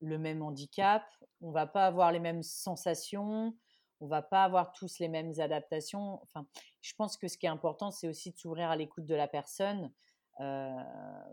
[0.00, 1.02] le même handicap,
[1.40, 3.56] on va pas avoir les mêmes sensations,
[4.00, 6.20] on va pas avoir tous les mêmes adaptations.
[6.22, 6.46] Enfin,
[6.82, 9.26] je pense que ce qui est important, c'est aussi de s'ouvrir à l'écoute de la
[9.26, 9.90] personne.
[10.40, 10.82] Euh,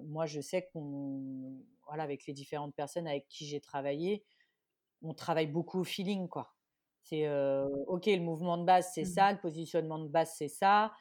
[0.04, 4.24] moi, je sais qu'on, voilà, avec les différentes personnes avec qui j'ai travaillé,
[5.02, 6.54] on travaille beaucoup au feeling, quoi.
[7.04, 10.48] C'est euh, ok, le mouvement de base, c'est mmh ça, le positionnement de base, c'est
[10.48, 10.94] ça.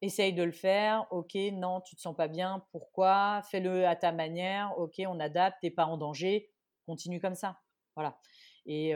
[0.00, 1.06] Essaye de le faire.
[1.10, 2.64] Ok, non, tu te sens pas bien.
[2.70, 3.42] Pourquoi?
[3.50, 4.72] Fais-le à ta manière.
[4.78, 5.58] Ok, on adapte.
[5.60, 6.52] T'es pas en danger.
[6.86, 7.58] Continue comme ça.
[7.96, 8.16] Voilà.
[8.64, 8.94] Et,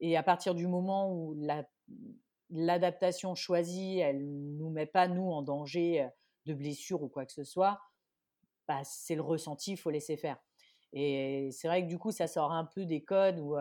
[0.00, 1.40] et à partir du moment où
[2.50, 6.08] l'adaptation choisie, elle nous met pas, nous, en danger
[6.48, 7.80] de blessure ou quoi que ce soit,
[8.66, 10.38] bah, c'est le ressenti, il faut laisser faire.
[10.92, 13.56] Et c'est vrai que du coup, ça sort un peu des codes où,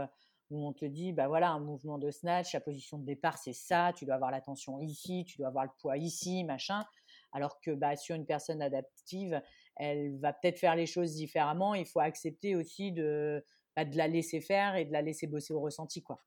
[0.49, 3.91] on te dit, bah voilà, un mouvement de snatch, la position de départ, c'est ça,
[3.93, 6.85] tu dois avoir la tension ici, tu dois avoir le poids ici, machin.
[7.33, 9.41] Alors que bah, sur une personne adaptive,
[9.75, 11.75] elle va peut-être faire les choses différemment.
[11.75, 13.45] Il faut accepter aussi de,
[13.75, 16.21] bah, de la laisser faire et de la laisser bosser au ressenti, quoi.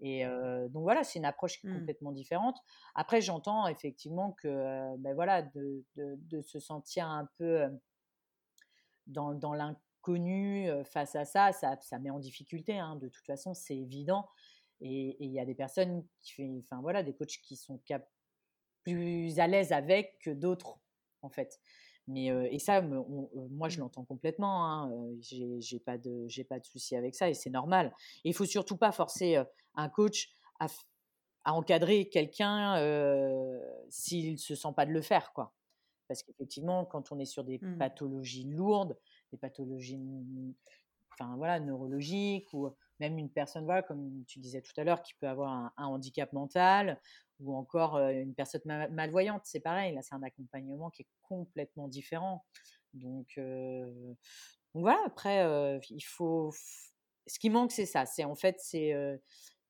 [0.00, 0.24] Et
[0.70, 1.78] donc voilà, c'est une approche mmh.
[1.78, 2.56] complètement différente.
[2.94, 7.66] Après, j'entends effectivement que, ben voilà, de, de, se sentir un peu
[9.06, 12.78] dans, dans l'inconnu face à ça, ça, ça, met en difficulté.
[12.78, 14.28] Hein, de toute façon, c'est évident.
[14.80, 17.80] Et il y a des personnes qui, enfin voilà, des coachs qui sont
[18.84, 20.78] plus à l'aise avec que d'autres,
[21.22, 21.60] en fait.
[22.08, 23.80] Mais et ça, moi, je mmh.
[23.80, 24.66] l'entends complètement.
[24.66, 24.90] Hein,
[25.20, 27.94] j'ai pas de, j'ai pas de souci avec ça et c'est normal.
[28.24, 29.36] Et il faut surtout pas forcer
[29.74, 30.66] un coach à,
[31.44, 32.76] à encadrer quelqu'un
[33.90, 35.52] s'il se sent pas de le faire, quoi.
[36.08, 37.76] Parce qu'effectivement, quand on est sur des mmh.
[37.76, 38.96] pathologies lourdes,
[39.30, 40.00] des pathologies,
[41.12, 45.14] enfin voilà, neurologiques ou même une personne, voilà, comme tu disais tout à l'heure, qui
[45.14, 47.00] peut avoir un, handicap mental
[47.40, 49.94] ou encore une personne malvoyante, c'est pareil.
[49.94, 52.44] Là, c'est un accompagnement qui est complètement différent.
[52.94, 53.38] Donc,
[54.74, 54.98] voilà.
[55.06, 56.52] Après, il faut.
[57.26, 58.06] Ce qui manque, c'est ça.
[58.06, 58.92] C'est en fait, c'est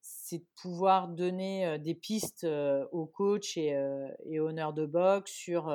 [0.00, 2.46] c'est de pouvoir donner des pistes
[2.92, 3.76] aux coachs et,
[4.26, 5.66] et aux de boxe sur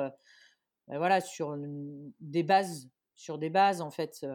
[0.88, 1.56] ben voilà sur
[2.20, 4.26] des bases sur des bases en fait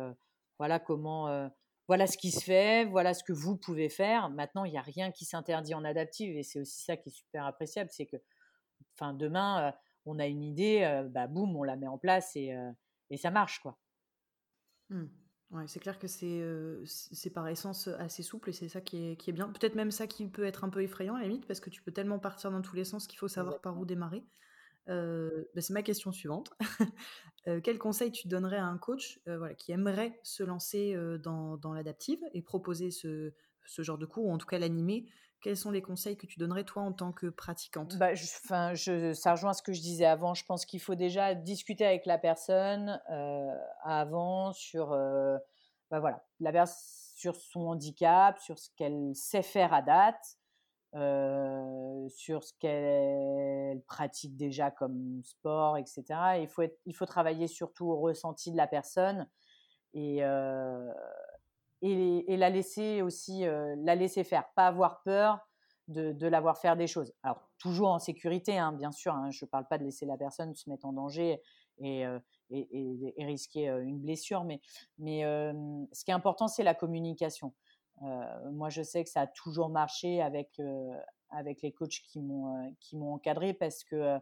[0.57, 1.49] voilà comment
[1.89, 4.29] voilà ce qui se fait, voilà ce que vous pouvez faire.
[4.29, 7.11] Maintenant, il n'y a rien qui s'interdit en adaptive et c'est aussi ça qui est
[7.11, 8.17] super appréciable, c'est que
[8.93, 9.71] enfin, demain, euh,
[10.05, 12.71] on a une idée, euh, bah, boum, on la met en place et, euh,
[13.09, 13.59] et ça marche.
[13.61, 13.79] quoi.
[14.91, 15.05] Mmh.
[15.49, 16.43] Ouais, c'est clair que c'est
[16.85, 19.49] c'est par essence assez souple et c'est ça qui est, qui est bien.
[19.49, 21.81] Peut-être même ça qui peut être un peu effrayant à la limite parce que tu
[21.81, 24.23] peux tellement partir dans tous les sens qu'il faut savoir par où démarrer.
[24.87, 26.51] Bah, c'est ma question suivante.
[27.63, 29.19] quel conseil tu donnerais à un coach
[29.57, 33.31] qui aimerait se lancer dans, l'adaptive et proposer ce,
[33.77, 35.05] genre de cours, ou en tout cas l'animer?
[35.41, 37.97] Quels sont les conseils que tu donnerais toi en tant que pratiquante?
[37.97, 40.33] Bah, je, Ça rejoint ce que je disais avant.
[40.33, 43.01] Je pense qu'il faut déjà discuter avec la personne
[43.83, 44.89] avant sur,
[45.89, 46.65] bah, voilà, la,
[47.19, 50.38] sur son handicap, sur ce qu'elle sait faire à date,
[50.93, 56.03] sur ce qu'elle pratique déjà comme sport, etc.
[56.41, 59.27] il, faut il faut travailler surtout au ressenti de la personne
[59.93, 60.21] et,
[61.81, 65.39] et, la laisser aussi, la laisser faire, pas avoir peur
[65.87, 67.13] de, la voir faire des choses.
[67.23, 69.13] Alors toujours en sécurité, hein, bien sûr.
[69.13, 71.41] Hein, je ne parle pas de laisser la personne se mettre en danger
[71.79, 72.05] et,
[73.19, 74.59] risquer une blessure, mais
[74.99, 77.53] ce qui est important, c'est la communication.
[78.51, 80.59] Moi, je sais que ça a toujours marché avec
[81.29, 84.17] avec les coachs qui m'ont qui m'ont encadré parce que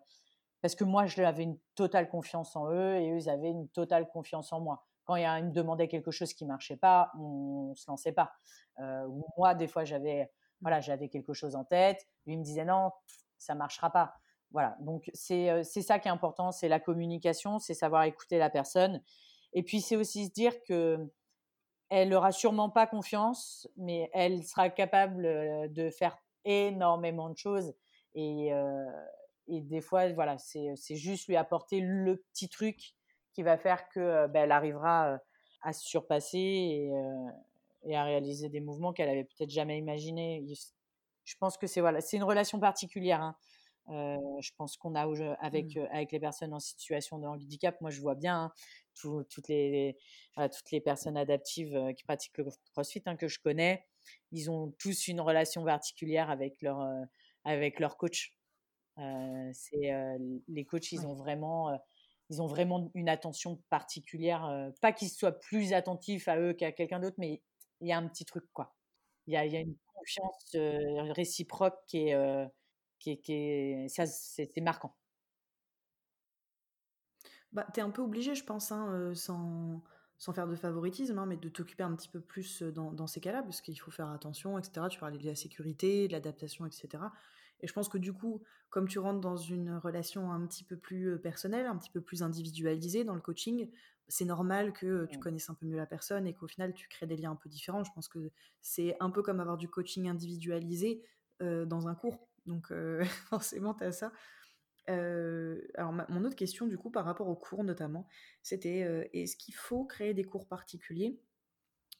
[0.61, 4.07] parce que moi, j'avais une totale confiance en eux et eux, ils avaient une totale
[4.07, 7.89] confiance en moi quand il me demandait quelque chose qui marchait pas, on, ne se
[7.89, 8.33] lançait pas.
[8.79, 12.05] Euh, moi, des fois, j'avais voilà, j'avais quelque chose en tête.
[12.25, 12.91] Lui me disait non,
[13.37, 14.15] ça marchera pas.
[14.51, 14.75] Voilà.
[14.81, 18.49] Donc c'est euh, c'est ça qui est important, c'est la communication, c'est savoir écouter la
[18.49, 19.01] personne.
[19.53, 21.09] Et puis c'est aussi se dire que
[21.89, 27.73] elle aura sûrement pas confiance, mais elle sera capable euh, de faire énormément de choses.
[28.15, 28.51] Et,
[29.47, 32.95] et des fois, voilà, c'est juste lui apporter le petit truc
[33.33, 35.19] qui va faire que ben, elle arrivera
[35.61, 36.91] à se surpasser et,
[37.85, 40.43] et à réaliser des mouvements qu'elle avait peut-être jamais imaginés.
[41.25, 43.21] Je pense que c'est voilà, c'est une relation particulière.
[43.21, 43.35] Hein.
[43.89, 45.07] Je pense qu'on a
[45.39, 45.87] avec mmh.
[45.91, 47.79] avec les personnes en situation de handicap.
[47.81, 48.51] Moi, je vois bien hein,
[48.95, 49.97] toutes les,
[50.35, 53.85] toutes les personnes adaptives qui pratiquent le CrossFit hein, que je connais.
[54.31, 56.85] Ils ont tous une relation particulière avec leur
[57.43, 58.37] avec leur coach.
[58.97, 59.91] c'est
[60.47, 61.77] les coachs, ils ont vraiment
[62.29, 64.71] ils ont vraiment une attention particulière.
[64.81, 67.41] pas qu'ils soient plus attentifs à eux qu'à quelqu'un d'autre, mais
[67.81, 68.75] il y a un petit truc, quoi.
[69.27, 70.55] Il y a, une confiance
[71.13, 72.47] réciproque qui est,
[72.99, 74.95] qui qui ça, c'est marquant.
[77.53, 79.81] Bah, tu es un peu obligé, je pense, hein, sans,
[80.17, 83.21] sans, faire de favoritisme, hein, mais de t'occuper un petit peu plus dans, dans ces
[83.21, 84.87] cas-là, parce qu'il faut faire attention, etc.
[84.89, 87.03] Tu parlais de la sécurité, de l'adaptation, etc.
[87.61, 90.77] Et je pense que du coup, comme tu rentres dans une relation un petit peu
[90.77, 93.69] plus personnelle, un petit peu plus individualisée dans le coaching,
[94.09, 97.07] c'est normal que tu connaisses un peu mieux la personne et qu'au final, tu crées
[97.07, 97.83] des liens un peu différents.
[97.83, 98.31] Je pense que
[98.61, 101.03] c'est un peu comme avoir du coaching individualisé
[101.39, 102.27] dans un cours.
[102.47, 102.71] Donc
[103.29, 104.11] forcément, tu as ça.
[104.87, 108.07] alors, mon autre question, du coup, par rapport aux cours notamment,
[108.41, 111.19] c'était est-ce qu'il faut créer des cours particuliers?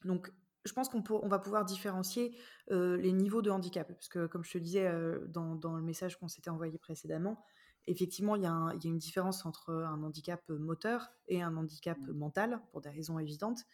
[0.05, 0.31] Donc,
[0.65, 2.37] je pense qu'on on va pouvoir différencier
[2.69, 3.87] les niveaux de handicap.
[3.87, 4.91] Parce que, comme je te disais
[5.27, 7.43] dans, le message qu'on s'était envoyé précédemment,
[7.87, 12.11] effectivement, il y, a une différence entre un handicap moteur et un handicap mmh.
[12.11, 13.65] mental, pour des raisons évidentes.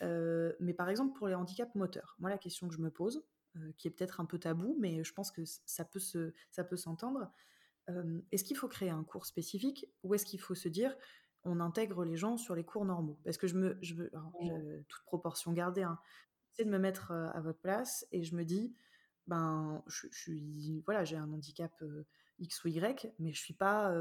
[0.00, 3.24] mais par exemple, pour les handicaps moteurs, moi, la question que je me pose,
[3.76, 7.30] qui est peut-être un peu tabou, mais je pense que ça peut, ça peut s'entendre,
[8.32, 10.96] est-ce qu'il faut créer un cours spécifique ou est-ce qu'il faut se dire
[11.44, 13.18] on intègre les gens sur les cours normaux?
[13.24, 13.94] Parce que je me, je
[14.88, 15.98] toute proportion gardée, hein,
[16.58, 18.74] de me mettre à votre place et je me dis,
[19.26, 21.72] ben, je, suis, voilà, j'ai un handicap
[22.38, 23.94] X ou Y, mais je suis pas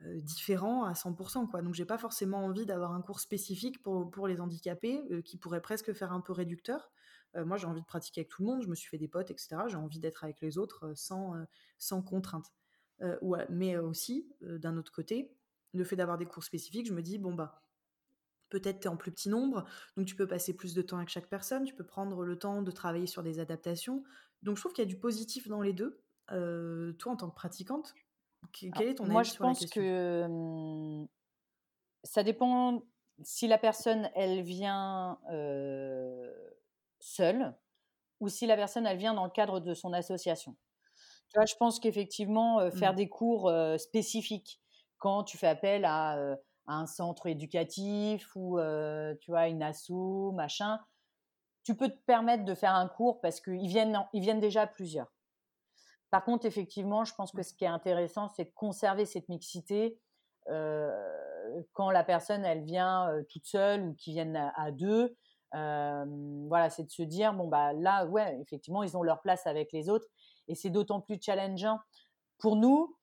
[0.00, 1.62] différent à 100%, quoi.
[1.62, 5.62] Donc, j'ai pas forcément envie d'avoir un cours spécifique pour, pour les handicapés qui pourrait
[5.62, 6.90] presque faire un peu réducteur.
[7.34, 9.30] Moi, j'ai envie de pratiquer avec tout le monde, je me suis fait des potes,
[9.30, 9.56] etc.
[9.68, 11.34] J'ai envie d'être avec les autres sans,
[11.78, 12.52] sans contrainte.
[13.50, 15.30] mais aussi, d'un autre côté,
[15.74, 17.62] le fait d'avoir des cours spécifiques, je me dis, bon, bah,
[18.50, 19.64] Peut-être tu es en plus petit nombre,
[19.96, 22.62] donc tu peux passer plus de temps avec chaque personne, tu peux prendre le temps
[22.62, 24.04] de travailler sur des adaptations.
[24.42, 26.00] Donc je trouve qu'il y a du positif dans les deux.
[26.32, 27.94] Euh, toi, en tant que pratiquante,
[28.52, 31.06] quel est ton avis Moi, je pense que
[32.04, 32.82] ça dépend
[33.22, 35.18] si la personne, elle vient
[37.00, 37.54] seule
[38.20, 40.56] ou si la personne, elle vient dans le cadre de son association.
[41.30, 42.96] Tu vois, je pense qu'effectivement, faire mmh.
[42.96, 44.60] des cours spécifiques,
[44.96, 48.58] quand tu fais appel à un centre éducatif ou
[49.20, 50.80] tu vois une asso, machin,
[51.64, 55.12] tu peux te permettre de faire un cours parce qu'ils viennent, ils viennent déjà plusieurs.
[56.10, 60.00] Par contre, effectivement, je pense que ce qui est intéressant, c'est de conserver cette mixité
[61.72, 65.16] quand la personne, elle vient toute seule ou qui viennent à, deux.
[65.52, 69.72] Voilà, c'est de se dire bon bah là, ouais, effectivement, ils ont leur place avec
[69.72, 70.06] les autres
[70.46, 71.78] et c'est d'autant plus challengeant
[72.38, 72.96] pour nous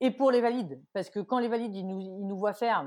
[0.00, 0.82] et pour les valides.
[0.92, 2.84] Parce que quand les valides, ils nous, ils nous voient faire,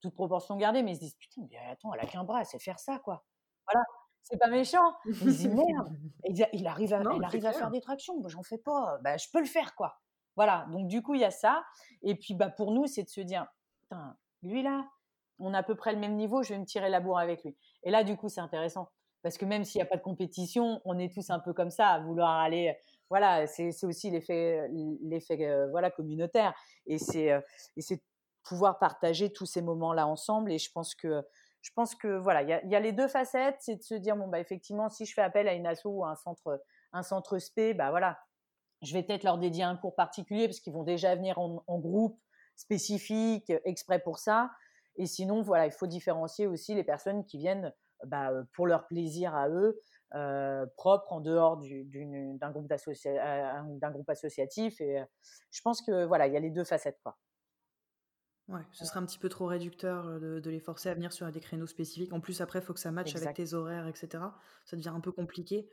[0.00, 2.46] toute proportion gardée, mais ils se disent Putain, mais attends, elle a qu'un bras, elle
[2.46, 3.24] sait faire ça, quoi.
[3.70, 3.84] Voilà,
[4.22, 4.94] c'est pas méchant.
[5.06, 5.96] Ils disent Merde,
[6.52, 9.40] il arrive à, arrive à faire des tractions, moi j'en fais pas, bah, je peux
[9.40, 10.00] le faire, quoi.
[10.34, 11.62] Voilà, donc du coup, il y a ça.
[12.02, 13.46] Et puis, bah, pour nous, c'est de se dire,
[13.82, 14.88] putain, lui là,
[15.38, 17.44] on a à peu près le même niveau, je vais me tirer la bourre avec
[17.44, 17.56] lui.
[17.84, 18.88] Et là, du coup, c'est intéressant.
[19.22, 21.70] Parce que même s'il n'y a pas de compétition, on est tous un peu comme
[21.70, 22.76] ça, à vouloir aller.
[23.08, 24.68] Voilà, c'est aussi l'effet
[25.02, 26.54] l'effet euh, voilà, communautaire.
[26.86, 27.40] Et c'est euh,
[28.42, 30.50] pouvoir partager tous ces moments-là ensemble.
[30.50, 31.22] Et je pense que,
[31.60, 33.56] je pense que voilà, il y a, les deux facettes.
[33.60, 36.04] C'est de se dire, bon, bah, effectivement, si je fais appel à une asso ou
[36.04, 36.60] à un centre,
[36.92, 38.18] un centre SP, bah voilà,
[38.82, 42.20] je vais peut-être leur dédier un cours particulier parce qu'ils vont déjà venir en, groupe
[42.56, 44.50] spécifique, exprès pour ça.
[44.96, 47.72] Et sinon, voilà, il faut différencier aussi les personnes qui viennent
[48.06, 49.80] bah, pour leur plaisir à eux,
[50.14, 54.80] euh, propre en dehors d'un groupe, d'un groupe associatif.
[54.80, 55.02] Et
[55.50, 56.98] je pense que voilà, il y a les deux facettes.
[57.02, 57.16] Quoi.
[58.48, 61.40] Ouais, ce serait un petit peu trop réducteur de, les forcer à venir sur des
[61.40, 62.12] créneaux spécifiques.
[62.12, 64.24] En plus, après, il faut que ça matche avec tes horaires, etc.
[64.64, 65.68] Ça devient un peu compliqué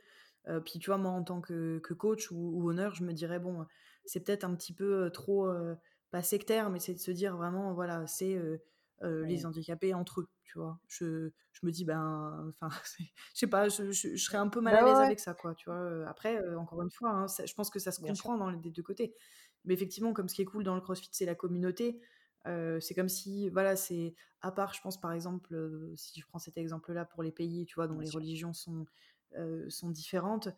[0.64, 3.66] puis tu vois, moi, en tant que, coach ou, honneur, je me dirais, bon,
[4.06, 5.52] c'est peut-être un petit peu trop,
[6.10, 8.38] pas sectaire, mais c'est de se dire vraiment, voilà, c'est
[9.02, 10.78] les handicapés entre eux, tu vois.
[10.88, 14.76] Je, je me dis, ben, enfin, je sais pas, je, je, serais un peu mal
[14.76, 16.06] à l'aise avec ça, quoi, tu vois.
[16.08, 19.14] Après, encore une fois, hein, je pense que ça se comprend dans les deux côtés.
[19.64, 22.00] Mais effectivement, comme ce qui est cool dans le CrossFit, c'est la communauté.
[22.44, 25.54] c'est comme si, voilà, c'est à part, je pense par exemple,
[25.96, 28.86] si je prends cet exemple-là pour les pays, tu vois, dont les religions sont
[29.68, 30.48] sont différentes.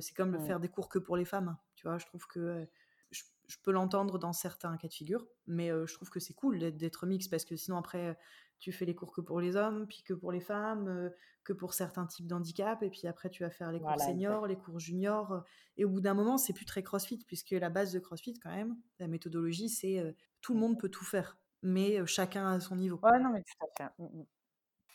[0.00, 1.56] c'est comme le faire des cours que pour les femmes.
[1.74, 2.66] Tu vois, je trouve que
[3.12, 7.06] je, peux l'entendre dans certains cas de figure, mais je trouve que c'est cool d'être
[7.06, 8.18] mix parce que sinon après
[8.58, 11.10] tu fais les cours que pour les hommes, puis que pour les femmes,
[11.44, 14.56] que pour certains types d'handicap, et puis après tu vas faire les cours seniors, les
[14.56, 15.44] cours juniors,
[15.76, 18.54] et au bout d'un moment c'est plus très CrossFit puisque la base de CrossFit quand
[18.54, 22.98] même, la méthodologie c'est tout le monde peut tout faire, mais chacun à son niveau.
[23.02, 24.02] Ouais non mais tout à fait.
[24.02, 24.26] Mmh, mmh.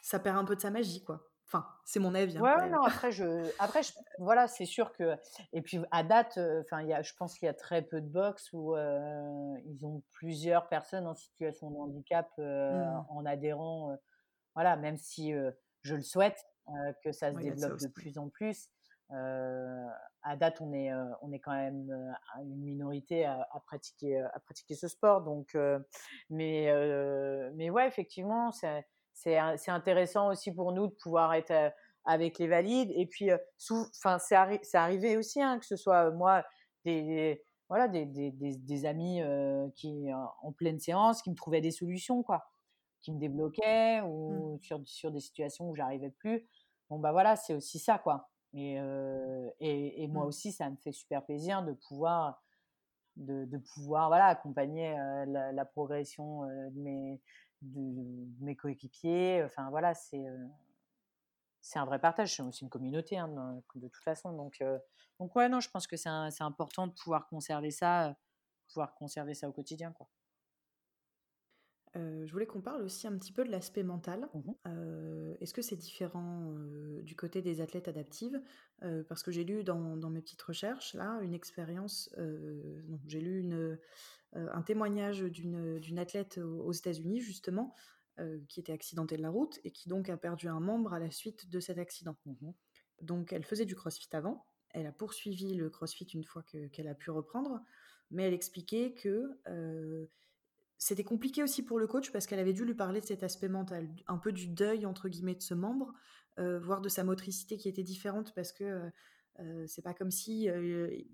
[0.01, 1.29] Ça perd un peu de sa magie quoi.
[1.47, 2.37] Enfin, c'est mon avis.
[2.37, 3.79] Hein, ouais, non, après, je, après
[4.19, 5.15] voilà, c'est sûr que.
[5.53, 8.01] Et puis, à date, enfin, il y a, je pense qu'il y a très peu
[8.01, 13.05] de box où ils ont plusieurs personnes en situation de handicap mmh.
[13.09, 13.97] en adhérant.
[14.55, 15.33] voilà, même si
[15.83, 16.45] je le souhaite
[17.03, 18.67] que ça se développe de plus en plus.
[19.09, 21.89] à date, on est, on est quand même
[22.41, 25.21] une minorité à, à, pratiquer, à pratiquer ce sport.
[25.21, 25.57] Donc,
[26.29, 26.69] mais,
[27.55, 28.85] mais ouais, effectivement, c'est
[29.17, 31.73] c'est intéressant aussi pour nous de pouvoir être
[32.05, 32.91] avec les valides.
[32.95, 33.29] Et puis,
[33.71, 34.35] enfin, c'est
[34.75, 36.45] arrivé aussi hein, que ce soit moi
[36.85, 39.21] des, voilà des, des, des, amis
[39.75, 42.45] qui en pleine séance qui me trouvaient des solutions quoi,
[43.01, 44.61] qui me débloquaient ou mmh.
[44.61, 46.47] sur sur des situations où j'arrivais plus.
[46.89, 48.29] Bon bah voilà, c'est aussi ça quoi.
[48.53, 48.77] Et,
[49.59, 50.27] et, et, moi mmh.
[50.27, 52.41] aussi, ça me fait super plaisir de pouvoir
[53.17, 57.19] de, de pouvoir voilà accompagner la, la, progression de mes
[57.61, 59.43] de, mes coéquipiers.
[59.43, 60.25] Enfin voilà, c'est
[61.61, 62.35] c'est un vrai partage.
[62.35, 63.27] C'est aussi une communauté hein,
[63.75, 64.33] de, toute façon.
[64.33, 64.63] Donc
[65.19, 66.09] donc ouais non, je pense que c'est
[66.41, 68.15] important de pouvoir conserver ça,
[68.69, 70.07] pouvoir conserver ça au quotidien quoi.
[71.95, 74.27] Je voulais qu'on parle aussi un petit peu de l'aspect mental.
[74.33, 74.51] Mmh
[75.39, 76.55] est-ce que c'est différent
[77.03, 78.41] du côté des athlètes adaptives?
[79.07, 82.09] Parce que j'ai lu dans, dans, mes petites recherches, là, une expérience,
[83.05, 83.77] j'ai lu une,
[84.35, 87.73] euh, un témoignage d'une athlète aux États-Unis, justement,
[88.19, 90.99] euh, qui était accidentée de la route et qui donc a perdu un membre à
[90.99, 92.17] la suite de cet accident.
[92.25, 92.51] Mmh
[93.03, 96.95] donc elle faisait du crossfit avant, elle a poursuivi le crossfit une fois qu'elle a
[96.95, 97.61] pu reprendre,
[98.09, 100.07] mais elle expliquait que euh,
[100.77, 103.49] c'était compliqué aussi pour le coach parce qu'elle avait dû lui parler de cet aspect
[103.49, 105.93] mental, un peu du deuil entre guillemets de ce membre,
[106.37, 108.91] voire de sa motricité qui était différente parce que
[109.65, 110.47] c'est pas comme si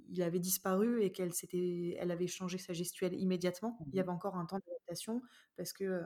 [0.10, 3.78] il avait disparu et qu'elle s'était, elle avait changé sa gestuelle immédiatement.
[3.88, 5.22] Il y mmh avait encore un temps d'adaptation
[5.56, 6.04] parce que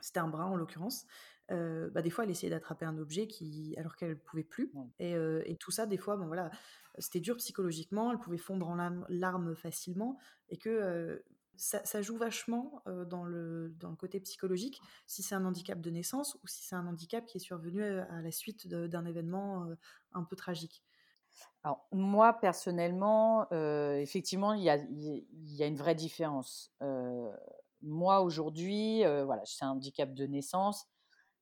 [0.00, 1.04] c'était un bras en l'occurrence.
[1.48, 4.72] bah, des fois, elle essayait d'attraper un objet qui, alors qu'elle ne pouvait plus.
[4.98, 5.14] Et,
[5.46, 6.50] et, tout ça, des fois, bon, voilà,
[6.98, 8.12] c'était dur psychologiquement.
[8.12, 11.22] Elle pouvait fondre en larmes facilement et que
[11.56, 16.36] ça, joue vachement dans, le, dans le côté psychologique, si c'est un handicap de naissance
[16.42, 19.66] ou si c'est un handicap qui est survenu à la suite d'un événement
[20.12, 20.82] un peu tragique.
[21.64, 26.72] Alors, moi, personnellement, euh, effectivement, il y a, y a, une vraie différence.
[27.82, 30.86] Moi, aujourd'hui, voilà, c'est un handicap de naissance.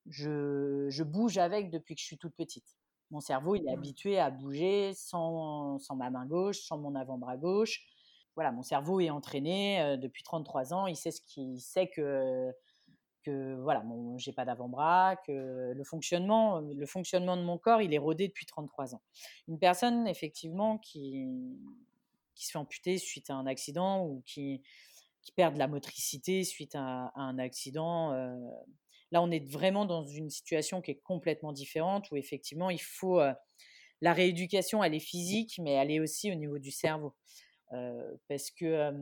[0.06, 2.76] Je, je, bouge avec depuis que je suis toute petite.
[3.10, 3.78] Mon cerveau, il est mmh.
[3.78, 7.82] habitué à bouger sans, sans ma main gauche, sans mon avant-bras gauche.
[8.36, 10.86] Voilà, mon cerveau est entraîné depuis 33 ans.
[10.86, 12.52] Il sait ce qu'il sait que
[13.22, 17.92] que voilà, bon, j'ai pas d'avant-bras, que le fonctionnement, le fonctionnement de mon corps, il
[17.94, 19.02] est rodé depuis 33 ans.
[19.48, 21.28] Une personne, effectivement, qui,
[22.34, 24.62] qui se fait amputer suite à un accident ou qui,
[25.22, 28.34] qui perd de la motricité suite à, un accident, euh,
[29.10, 33.20] là, on est vraiment dans une situation qui est complètement différente où, effectivement, il faut.
[33.20, 33.32] Euh,
[34.02, 37.14] la rééducation, elle est physique, mais elle est aussi au niveau du cerveau.
[38.28, 38.92] Parce que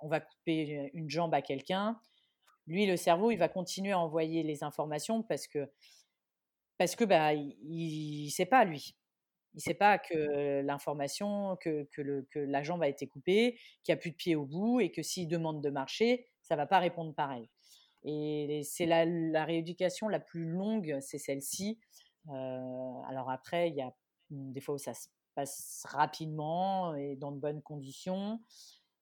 [0.00, 1.98] on va couper une jambe à quelqu'un.
[2.66, 5.70] Lui, le cerveau, il va continuer à envoyer les informations parce que
[6.78, 8.96] parce que bah il, ne sait pas lui.
[9.54, 14.00] Il sait pas que l'information, que, que, la jambe a été coupée, qu'il n'y a
[14.00, 17.14] plus de pied au bout et que s'il demande de marcher, ça va pas répondre
[17.14, 17.48] pareil.
[18.02, 21.78] Et c'est la, la, rééducation la plus longue, c'est celle-ci.
[22.28, 23.94] alors après, il y a
[24.30, 28.40] des fois où ça se passe rapidement et dans de bonnes conditions.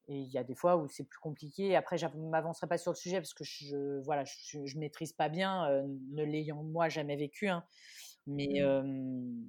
[0.09, 1.77] Et il y a des fois où c'est plus compliqué.
[1.77, 5.13] Après, je ne m'avancerai pas sur le sujet parce que je voilà, je, je maîtrise
[5.13, 5.69] pas bien,
[6.11, 7.49] ne l'ayant moi jamais vécu.
[7.49, 7.65] Hein.
[8.27, 9.47] Mais, mmh.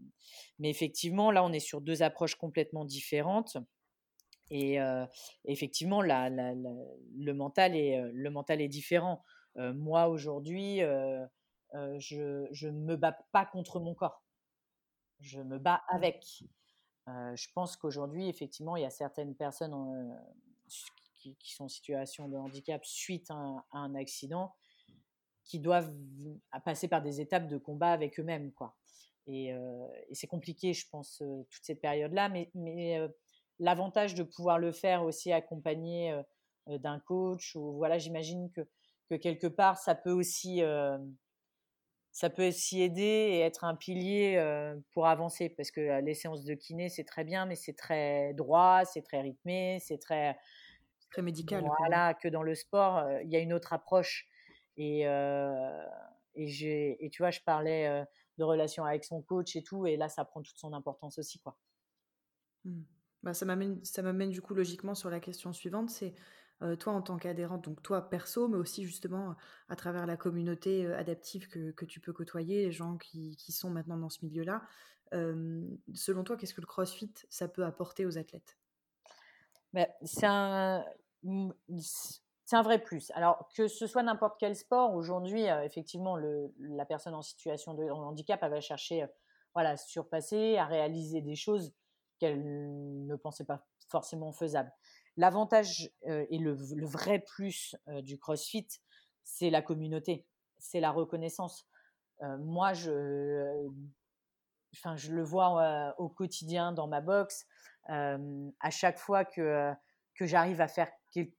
[0.60, 3.58] mais effectivement, là, on est sur deux approches complètement différentes.
[4.50, 4.78] Et
[5.46, 9.24] effectivement, la, le, mental est, le mental est différent.
[9.56, 10.80] moi, aujourd'hui,
[11.72, 14.24] je ne me bats pas contre mon corps.
[15.22, 16.46] Je me bats mmh.
[17.06, 17.36] Avec.
[17.36, 19.74] je pense qu'aujourd'hui, effectivement, il y a certaines personnes
[21.40, 24.54] qui, sont en situation de handicap suite à un, accident
[25.44, 25.94] qui doivent
[26.66, 28.52] passer par des étapes de combat avec eux-mêmes.
[28.52, 28.76] quoi.
[29.28, 29.54] Et,
[30.12, 31.18] c'est compliqué, je pense,
[31.50, 32.30] toute cette période-là.
[32.30, 33.00] Mais,
[33.60, 36.20] l'avantage de pouvoir le faire aussi accompagné
[36.68, 40.62] d'un coach, ou voilà, j'imagine que, quelque part, ça peut aussi
[42.14, 44.40] ça peut aussi aider et être un pilier
[44.92, 48.86] pour avancer parce que les séances de kiné c'est très bien mais c'est très droit,
[48.86, 50.38] c'est très rythmé, c'est très
[51.10, 51.66] très médical.
[51.80, 54.28] Voilà, que dans le sport il y a une autre approche
[54.78, 55.02] et
[56.36, 58.06] et j'ai et tu vois je parlais
[58.38, 61.40] de relation avec son coach et tout et là ça prend toute son importance aussi
[61.40, 61.58] quoi.
[62.66, 62.82] Mmh.
[63.24, 66.14] Bah, ça m'amène ça m'amène du coup logiquement sur la question suivante c'est
[66.62, 69.36] euh, toi en tant qu'adhérente, donc toi perso, mais aussi justement
[69.68, 73.98] à travers la communauté euh, adaptive que, tu peux côtoyer, les gens qui, sont maintenant
[73.98, 74.62] dans ce milieu-là.
[75.12, 78.58] selon toi, qu'est-ce que le CrossFit, ça peut apporter aux athlètes?
[79.74, 80.86] Bah, C'est un,
[82.62, 83.12] vrai plus.
[83.16, 86.18] Alors que ce soit n'importe quel sport, aujourd'hui, euh, effectivement,
[86.60, 89.06] la personne en situation de handicap, elle va chercher
[89.54, 91.74] voilà, à surpasser, à réaliser des choses
[92.20, 94.72] qu'elle ne pensait pas forcément faisables.
[95.18, 96.54] L'avantage et le,
[96.86, 98.68] vrai plus du CrossFit,
[99.24, 100.26] c'est la communauté,
[100.58, 101.68] c'est la reconnaissance.
[102.40, 103.70] moi, je,
[104.76, 107.46] enfin, je le vois au quotidien dans ma boxe.
[107.88, 109.72] à chaque fois que,
[110.16, 110.92] que j'arrive à faire,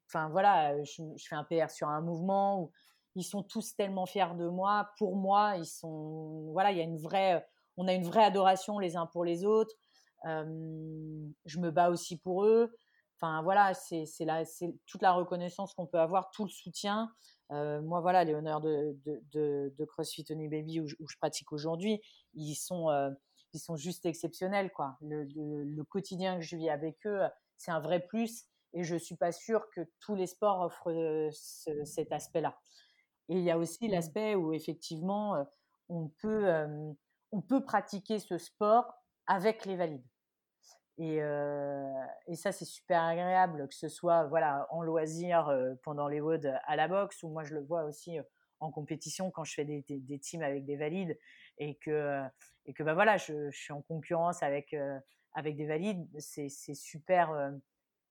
[0.08, 2.70] enfin voilà, je, fais un PR sur un mouvement
[3.14, 4.90] ils sont tous tellement fiers de moi.
[4.98, 7.46] Pour moi, ils sont, voilà, il y a une vraie,
[7.76, 9.74] on a une vraie adoration les uns pour les autres.
[10.24, 12.74] je me bats aussi pour eux.
[13.24, 14.04] Enfin voilà, c'est
[14.86, 17.10] toute la reconnaissance qu'on peut avoir, tout le soutien.
[17.52, 18.98] Euh, moi voilà, les honneurs de,
[19.32, 22.02] de, de, CrossFit Tony Baby où, je, pratique aujourd'hui,
[22.34, 23.10] ils sont euh,
[23.54, 24.98] ils sont juste exceptionnels quoi.
[25.00, 27.22] Le, le, quotidien que je vis avec eux,
[27.56, 28.44] c'est un vrai plus
[28.74, 31.30] et je suis pas sûre que tous les sports offrent euh,
[31.84, 32.58] cet aspect-là.
[33.30, 33.92] Et il y a aussi mmh.
[33.92, 35.46] l'aspect où effectivement
[35.88, 36.46] on peut
[37.32, 38.92] on peut pratiquer ce sport
[39.26, 40.04] avec les valides.
[40.96, 41.16] Et,
[42.26, 46.76] et, ça, c'est super agréable, que ce soit voilà, en loisir pendant les WOD à
[46.76, 48.18] la boxe, ou moi je le vois aussi
[48.60, 51.18] en compétition quand je fais des, des, teams avec des valides,
[51.58, 52.22] et que,
[52.66, 54.74] et que bah, voilà, je, je suis en concurrence avec,
[55.34, 57.52] avec des valides, c'est super,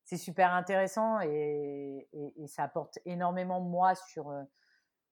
[0.03, 4.33] c'est super intéressant et, et, ça apporte énormément moi sur,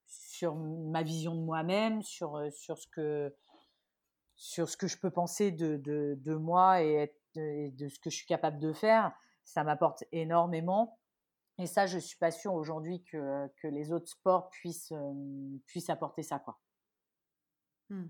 [0.05, 3.34] sur ma vision de moi-même, sur, sur, ce que,
[4.36, 8.09] sur ce que je peux penser de, de, de moi et être de, ce que
[8.09, 9.13] je suis capable de faire,
[9.43, 10.99] ça m'apporte énormément.
[11.57, 15.89] Et ça, je suis pas sûre aujourd'hui que, que, les autres sports puissent, euh, puissent
[15.89, 16.39] apporter ça.
[16.39, 16.59] Quoi.
[17.89, 18.05] Mmh.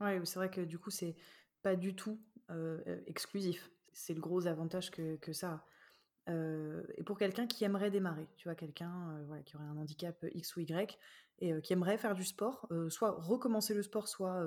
[0.00, 1.16] Oui, c'est vrai que du coup, c'est
[1.62, 2.20] pas du tout
[3.06, 3.70] exclusif.
[3.92, 5.64] C'est le gros avantage que, que ça
[6.26, 6.32] a.
[6.96, 10.56] et pour quelqu'un qui aimerait démarrer, tu vois, quelqu'un voilà, qui aurait un handicap X
[10.56, 10.98] ou Y
[11.38, 14.44] et qui aimerait faire du sport, soit recommencer le sport, soit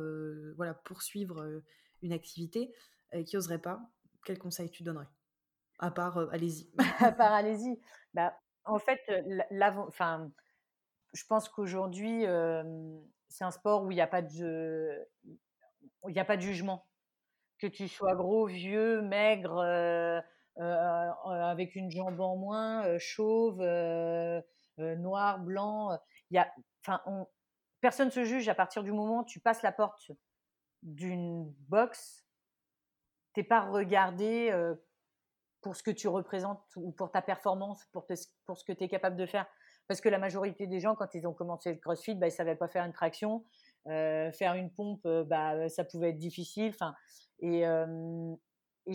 [0.55, 1.63] voilà, poursuivre
[2.03, 2.71] une activité,
[3.25, 3.81] qui oserait pas,
[4.27, 5.07] quel conseil tu donnerais?
[5.79, 6.69] À part, allez-y.
[6.99, 7.79] à part, allez-y.
[8.13, 8.99] Bah, en fait,
[9.87, 10.29] enfin,
[11.13, 12.25] je pense qu'aujourd'hui,
[13.29, 15.07] c'est un sport où il n'y a pas de,
[16.39, 16.85] jugement.
[17.57, 19.61] Que tu sois gros, vieux, maigre,
[20.57, 23.63] avec une jambe en moins, chauve,
[24.77, 25.97] noir, blanc,
[26.31, 26.45] il
[26.85, 27.01] enfin,
[27.79, 30.11] personne se juge à partir du moment où tu passes la porte
[30.83, 32.26] d'une box
[33.43, 34.51] pas regardé
[35.61, 38.05] pour ce que tu représentes ou pour ta performance, pour,
[38.45, 39.47] pour ce que tu es capable de faire?
[39.87, 42.35] Parce que la majorité des gens, quand ils ont commencé le CrossFit, bah, ils ne
[42.35, 43.45] savaient pas faire une traction.
[43.85, 46.73] faire une pompe, bah, ça pouvait être difficile.
[47.39, 48.93] Et, et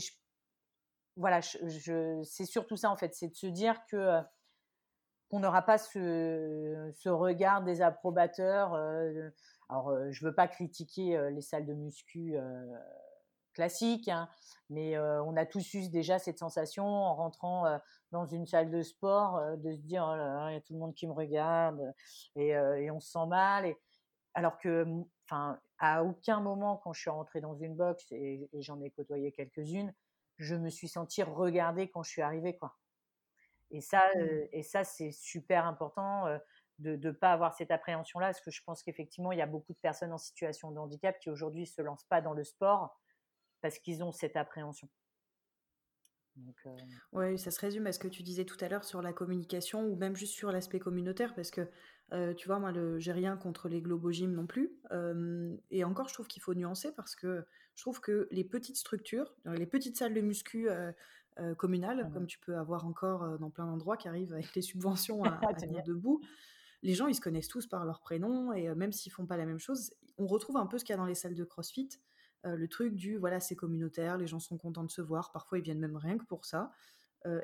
[1.16, 4.20] voilà, je, c'est surtout ça en fait, c'est de se dire que
[5.30, 8.74] qu'on n'aura pas ce, ce, regard des approbateurs.
[9.70, 12.36] alors, je veux pas critiquer les salles de muscu
[13.52, 14.28] classiques, hein,
[14.70, 17.64] mais on a tous eu déjà cette sensation en rentrant
[18.10, 20.94] dans une salle de sport de se dire oh il y a tout le monde
[20.94, 21.80] qui me regarde
[22.36, 23.66] et, et on se sent mal.
[23.66, 23.76] Et,
[24.34, 24.86] alors que,
[25.26, 28.90] enfin, à aucun moment quand je suis rentrée dans une box et, et j'en ai
[28.90, 29.92] côtoyé quelques-unes,
[30.38, 32.74] je me suis sentie regardée quand je suis arrivée, quoi.
[33.70, 34.48] Et ça, mmh.
[34.52, 36.26] et ça c'est super important
[36.78, 39.72] de ne pas avoir cette appréhension-là, parce que je pense qu'effectivement, il y a beaucoup
[39.72, 42.98] de personnes en situation de handicap qui aujourd'hui ne se lancent pas dans le sport
[43.62, 44.88] parce qu'ils ont cette appréhension.
[47.12, 49.86] Oui, ça se résume à ce que tu disais tout à l'heure sur la communication
[49.86, 51.68] ou même juste sur l'aspect communautaire, parce que
[52.36, 54.70] tu vois, moi, le, j'ai rien contre les globogymes non plus.
[55.70, 57.44] et encore, je trouve qu'il faut nuancer parce que
[57.74, 60.68] je trouve que les petites structures, les petites salles de muscu
[61.56, 65.24] communales, mmh comme tu peux avoir encore dans plein d'endroits qui arrivent avec les subventions
[65.24, 66.22] à, à tenir debout,
[66.82, 69.46] les gens, ils se connaissent tous par leur prénom et même s'ils font pas la
[69.46, 71.88] même chose, on retrouve un peu ce qu'il y a dans les salles de CrossFit.
[72.44, 75.64] Le truc du voilà, c'est communautaire, les gens sont contents de se voir, parfois ils
[75.64, 76.72] viennent même rien que pour ça.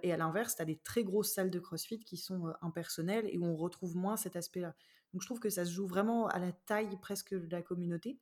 [0.03, 3.39] et à l'inverse, tu as des très grosses salles de CrossFit qui sont impersonnelles et
[3.39, 4.75] où on retrouve moins cet aspect-là.
[5.13, 8.19] Donc je trouve que ça se joue vraiment à la taille presque de la communauté.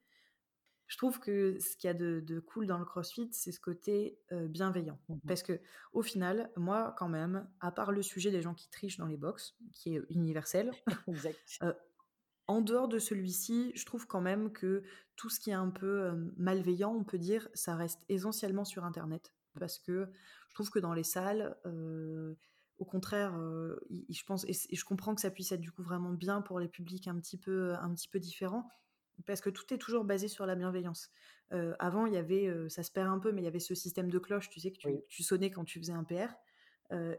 [0.87, 4.21] Je trouve que ce qu'il y a de, cool dans le CrossFit, c'est ce côté
[4.31, 5.01] bienveillant.
[5.09, 5.61] Mmh Parce que
[5.93, 9.17] au final, moi, quand même, à part le sujet des gens qui trichent dans les
[9.17, 10.71] box, qui est universel,
[12.49, 14.83] en dehors de celui-ci, je trouve quand même que
[15.17, 19.33] tout ce qui est un peu malveillant, on peut dire, ça reste essentiellement sur Internet.
[19.59, 20.09] Parce que
[20.49, 21.57] je trouve que dans les salles,
[22.79, 23.35] au contraire,
[23.91, 26.69] je pense, et, je comprends que ça puisse être du coup vraiment bien pour les
[26.69, 28.69] publics un petit peu, un petit peu différents
[29.25, 31.11] parce que tout est toujours basé sur la bienveillance.
[31.79, 34.11] avant, il y avait, ça se perd un peu, mais il y avait ce système
[34.11, 34.79] de cloche, tu sais, que
[35.09, 36.35] tu, sonnais quand tu faisait un PR,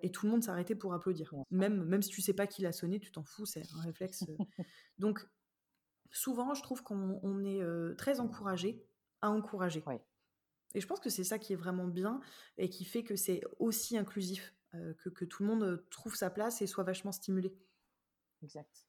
[0.01, 1.33] et tout le monde s'arrêtait pour applaudir.
[1.51, 4.23] Même, même si tu sais pas qui l'a sonné, tu t'en fous, c'est un réflexe.
[4.97, 5.27] Donc,
[6.11, 7.61] souvent, je trouve qu'on est
[7.97, 8.83] très encouragé
[9.21, 9.83] à encourager.
[10.73, 12.21] Et je pense que c'est ça qui est vraiment bien
[12.57, 16.61] et qui fait que c'est aussi inclusif, que, que tout le monde trouve sa place
[16.61, 17.57] et soit vachement stimulé.
[18.43, 18.87] Exact.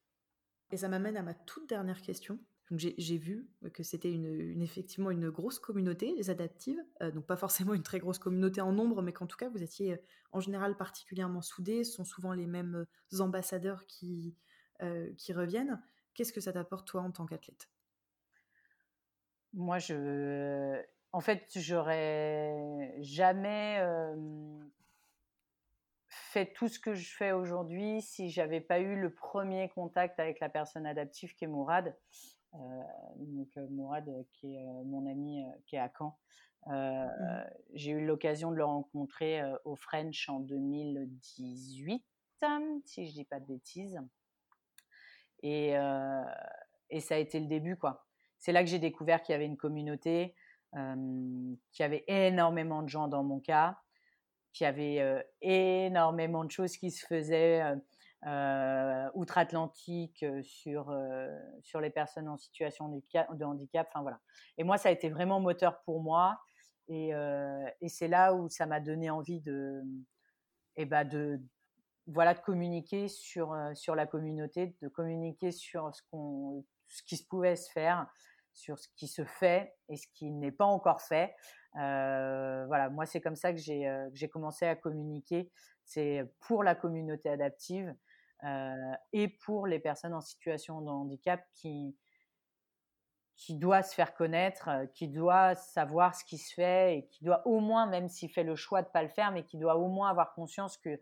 [0.70, 2.38] Et ça m'amène à ma toute dernière question.
[2.70, 4.12] Donc j'ai vu que c'était
[4.60, 8.72] effectivement une grosse communauté, les adaptives, euh, donc pas forcément une très grosse communauté en
[8.72, 9.96] nombre, mais qu'en tout cas vous étiez euh,
[10.32, 14.36] en général particulièrement soudés, ce sont souvent les mêmes euh, ambassadeurs qui,
[15.16, 15.82] qui reviennent.
[16.14, 17.68] Qu'est-ce que ça t'apporte toi en tant qu'athlète?
[19.52, 23.82] Moi, je, en fait, j'aurais jamais
[26.08, 30.38] fait tout ce que je fais aujourd'hui si j'avais pas eu le premier contact avec
[30.38, 31.96] la personne adaptive qui est Mourad.
[32.54, 32.82] Euh,
[33.16, 36.18] donc euh, Mourad, qui est euh, mon ami, qui est à Caen.
[36.66, 37.08] Mmh.
[37.74, 42.04] J'ai eu l'occasion de le rencontrer au French en 2018,
[42.84, 43.98] si je dis pas de bêtises.
[45.42, 45.70] Et,
[46.90, 48.04] et ça a été le début, quoi.
[48.38, 50.34] C'est là que j'ai découvert qu'il y avait une communauté,
[50.74, 53.78] qu'il y avait énormément de gens dans mon cas,
[54.52, 57.76] qu'il y avait énormément de choses qui se faisaient euh,
[59.14, 61.28] outre-Atlantique euh, sur, euh,
[61.62, 63.88] sur les personnes en situation de handicap.
[63.90, 64.20] Enfin, voilà.
[64.56, 66.38] Et moi, ça a été vraiment moteur pour moi.
[66.90, 67.10] Et,
[67.82, 69.82] et c'est là où ça m'a donné envie de,
[70.76, 71.38] eh ben de,
[72.06, 77.26] voilà, de communiquer sur, sur la communauté, de communiquer sur ce, qu'on, ce qui se
[77.26, 78.06] pouvait se faire,
[78.54, 81.34] sur ce qui se fait et ce qui n'est pas encore fait.
[81.74, 85.52] voilà, moi, c'est comme ça que j'ai, que j'ai commencé à communiquer.
[85.84, 87.94] C'est pour la communauté adaptive euh,
[89.12, 91.96] et pour les personnes en situation de handicap qui,
[93.38, 97.24] qui doit se faire connaître, euh, qui doit savoir ce qui se fait et qui
[97.24, 99.76] doit au moins, même s'il fait le choix de pas le faire, mais qui doit
[99.76, 101.00] au moins avoir conscience que,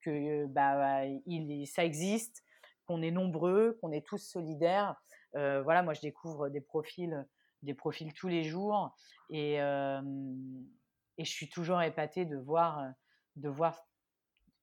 [0.00, 2.42] que bah, il, ça existe,
[2.84, 4.96] qu'on est nombreux, qu'on est tous solidaires.
[5.36, 7.24] Euh, voilà, moi je découvre des profils,
[7.62, 8.94] des profils tous les jours
[9.30, 12.84] et, et je suis toujours épatée de voir,
[13.36, 13.86] de voir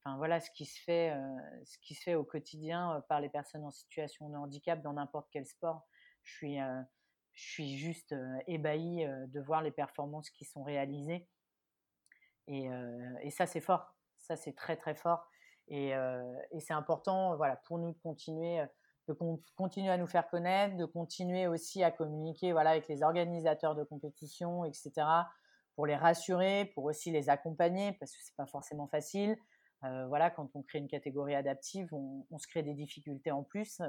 [0.04, 3.20] enfin voilà ce qui se fait, euh, ce qui se fait au quotidien euh, par
[3.20, 5.86] les personnes en situation de handicap dans n'importe quel sport.
[6.22, 6.82] Je suis, euh,
[7.32, 8.14] je suis juste
[8.46, 11.26] ébahie de voir les performances qui sont réalisées.
[12.48, 12.68] Et,
[13.30, 13.94] ça, c'est fort.
[14.18, 15.26] Ça, c'est très, très fort.
[15.68, 15.94] Et,
[16.58, 18.62] c'est important voilà, pour nous de continuer,
[19.08, 19.16] de
[19.56, 23.84] continuer à nous faire connaître, de continuer aussi à communiquer voilà, avec les organisateurs de
[23.84, 24.90] compétition, etc.,
[25.76, 29.38] pour les rassurer, pour aussi les accompagner, parce que c'est pas forcément facile,
[29.82, 33.80] voilà, quand on crée une catégorie adaptive, on, se crée des difficultés en plus.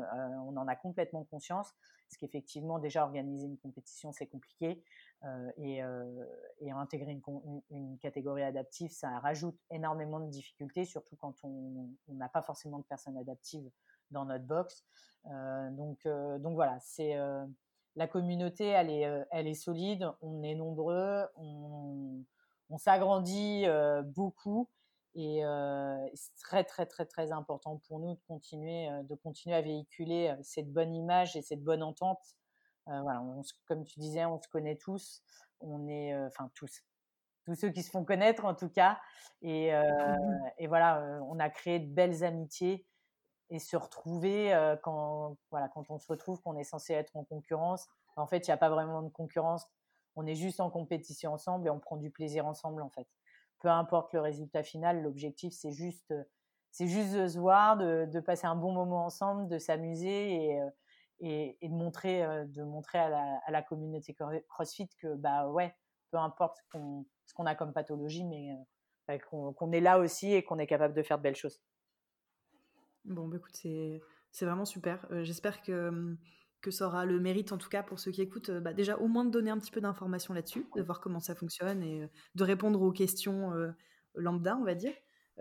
[0.45, 1.73] on en a complètement conscience,
[2.07, 4.83] parce qu'effectivement, déjà organiser une compétition, c'est compliqué,
[5.57, 5.81] et,
[6.71, 7.19] intégrer
[7.69, 12.85] une, catégorie adaptive, ça rajoute énormément de difficultés, surtout quand on n'a pas forcément de
[12.85, 13.69] personnes adaptives
[14.11, 14.85] dans notre box.
[15.25, 16.07] donc,
[16.39, 17.17] donc voilà, c'est
[17.97, 22.23] la communauté, elle est, elle est solide, on est nombreux, on,
[22.69, 23.65] on s'agrandit
[24.05, 24.69] beaucoup
[25.15, 25.41] et
[26.13, 30.71] c'est très très très très important pour nous de continuer de continuer à véhiculer cette
[30.71, 32.21] bonne image et cette bonne entente.
[32.85, 33.21] voilà,
[33.67, 35.21] comme tu disais, on se connaît tous,
[35.59, 36.83] on est enfin tous,
[37.45, 38.99] tous ceux qui se font connaître en tout cas,
[39.41, 40.17] et, mmh
[40.59, 42.85] et voilà, on a créé de belles amitiés
[43.49, 44.53] et se retrouver
[44.83, 47.89] quand voilà quand on se retrouve qu'on est censé être en concurrence.
[48.15, 49.65] En fait, il n'y a pas vraiment de concurrence.
[50.15, 53.07] On est juste en compétition ensemble et on prend du plaisir ensemble en fait
[53.61, 56.13] peu importe le résultat final, l'objectif c'est juste,
[56.71, 60.59] c'est juste de se voir, de, passer un bon moment ensemble, de s'amuser
[61.19, 64.15] et, et, de montrer, de montrer à la, communauté
[64.49, 65.73] CrossFit que bah ouais,
[66.11, 66.57] peu importe
[67.25, 68.57] ce qu'on a comme pathologie, mais
[69.07, 71.61] bah, qu'on est là aussi et qu'on est capable de faire de belles choses.
[73.05, 75.07] Bon, bah, écoute, c'est vraiment super.
[75.23, 76.17] J'espère que
[76.61, 78.97] que ça aura le mérite, en tout cas pour ceux qui écoutent, euh, bah, déjà
[78.97, 82.03] au moins de donner un petit peu d'informations là-dessus, de voir comment ça fonctionne et
[82.03, 83.71] euh, de répondre aux questions euh,
[84.15, 84.93] lambda, on va dire.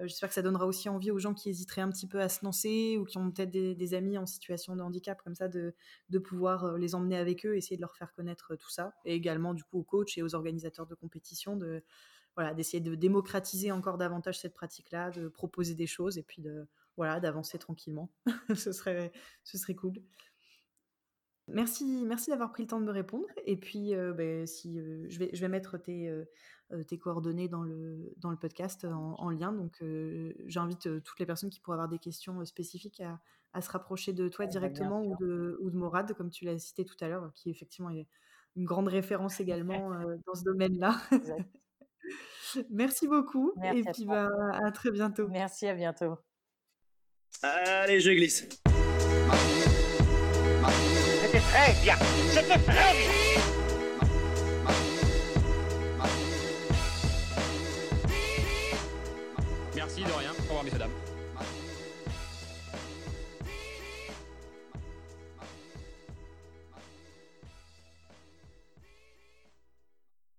[0.03, 2.43] J'espère que ça donnera aussi envie aux gens qui hésiteraient un petit peu à se
[2.43, 5.75] lancer ou qui ont peut-être des, amis en situation de handicap comme ça, de,
[6.09, 8.95] de, pouvoir les emmener avec eux, essayer de leur faire connaître tout ça.
[9.05, 11.83] Et également, du coup, aux coachs et aux organisateurs de compétition, de,
[12.35, 16.67] voilà, d'essayer de démocratiser encore davantage cette pratique-là, de proposer des choses et puis de,
[16.97, 18.11] voilà, d'avancer tranquillement.
[18.55, 19.13] ce, serait,
[19.45, 19.95] ce serait cool.
[21.53, 23.27] Merci, merci d'avoir pris le temps de me répondre.
[23.45, 27.49] Et puis, euh, ben, si, euh, je, vais, je vais mettre tes, euh, tes coordonnées
[27.49, 29.53] dans le, dans le podcast en, lien.
[29.53, 29.83] Donc,
[30.47, 33.21] j'invite toutes les personnes qui pourraient avoir des questions spécifiques à,
[33.53, 36.45] à se rapprocher de toi eh ben, directement ou de, ou de Morad, comme tu
[36.45, 38.07] l'as cité tout à l'heure, qui effectivement est
[38.57, 39.91] une grande référence également
[40.27, 40.97] dans ce domaine-là.
[42.71, 43.53] merci beaucoup.
[43.63, 44.29] et puis, bah,
[44.65, 45.29] à très bientôt.
[45.29, 46.17] Merci, à bientôt.
[47.43, 48.49] Allez, je glisse.
[51.51, 51.97] Très bien.
[52.33, 53.43] C'était très bien.
[59.75, 60.31] Merci de rien.
[60.31, 61.00] Au revoir, messieurs, dames.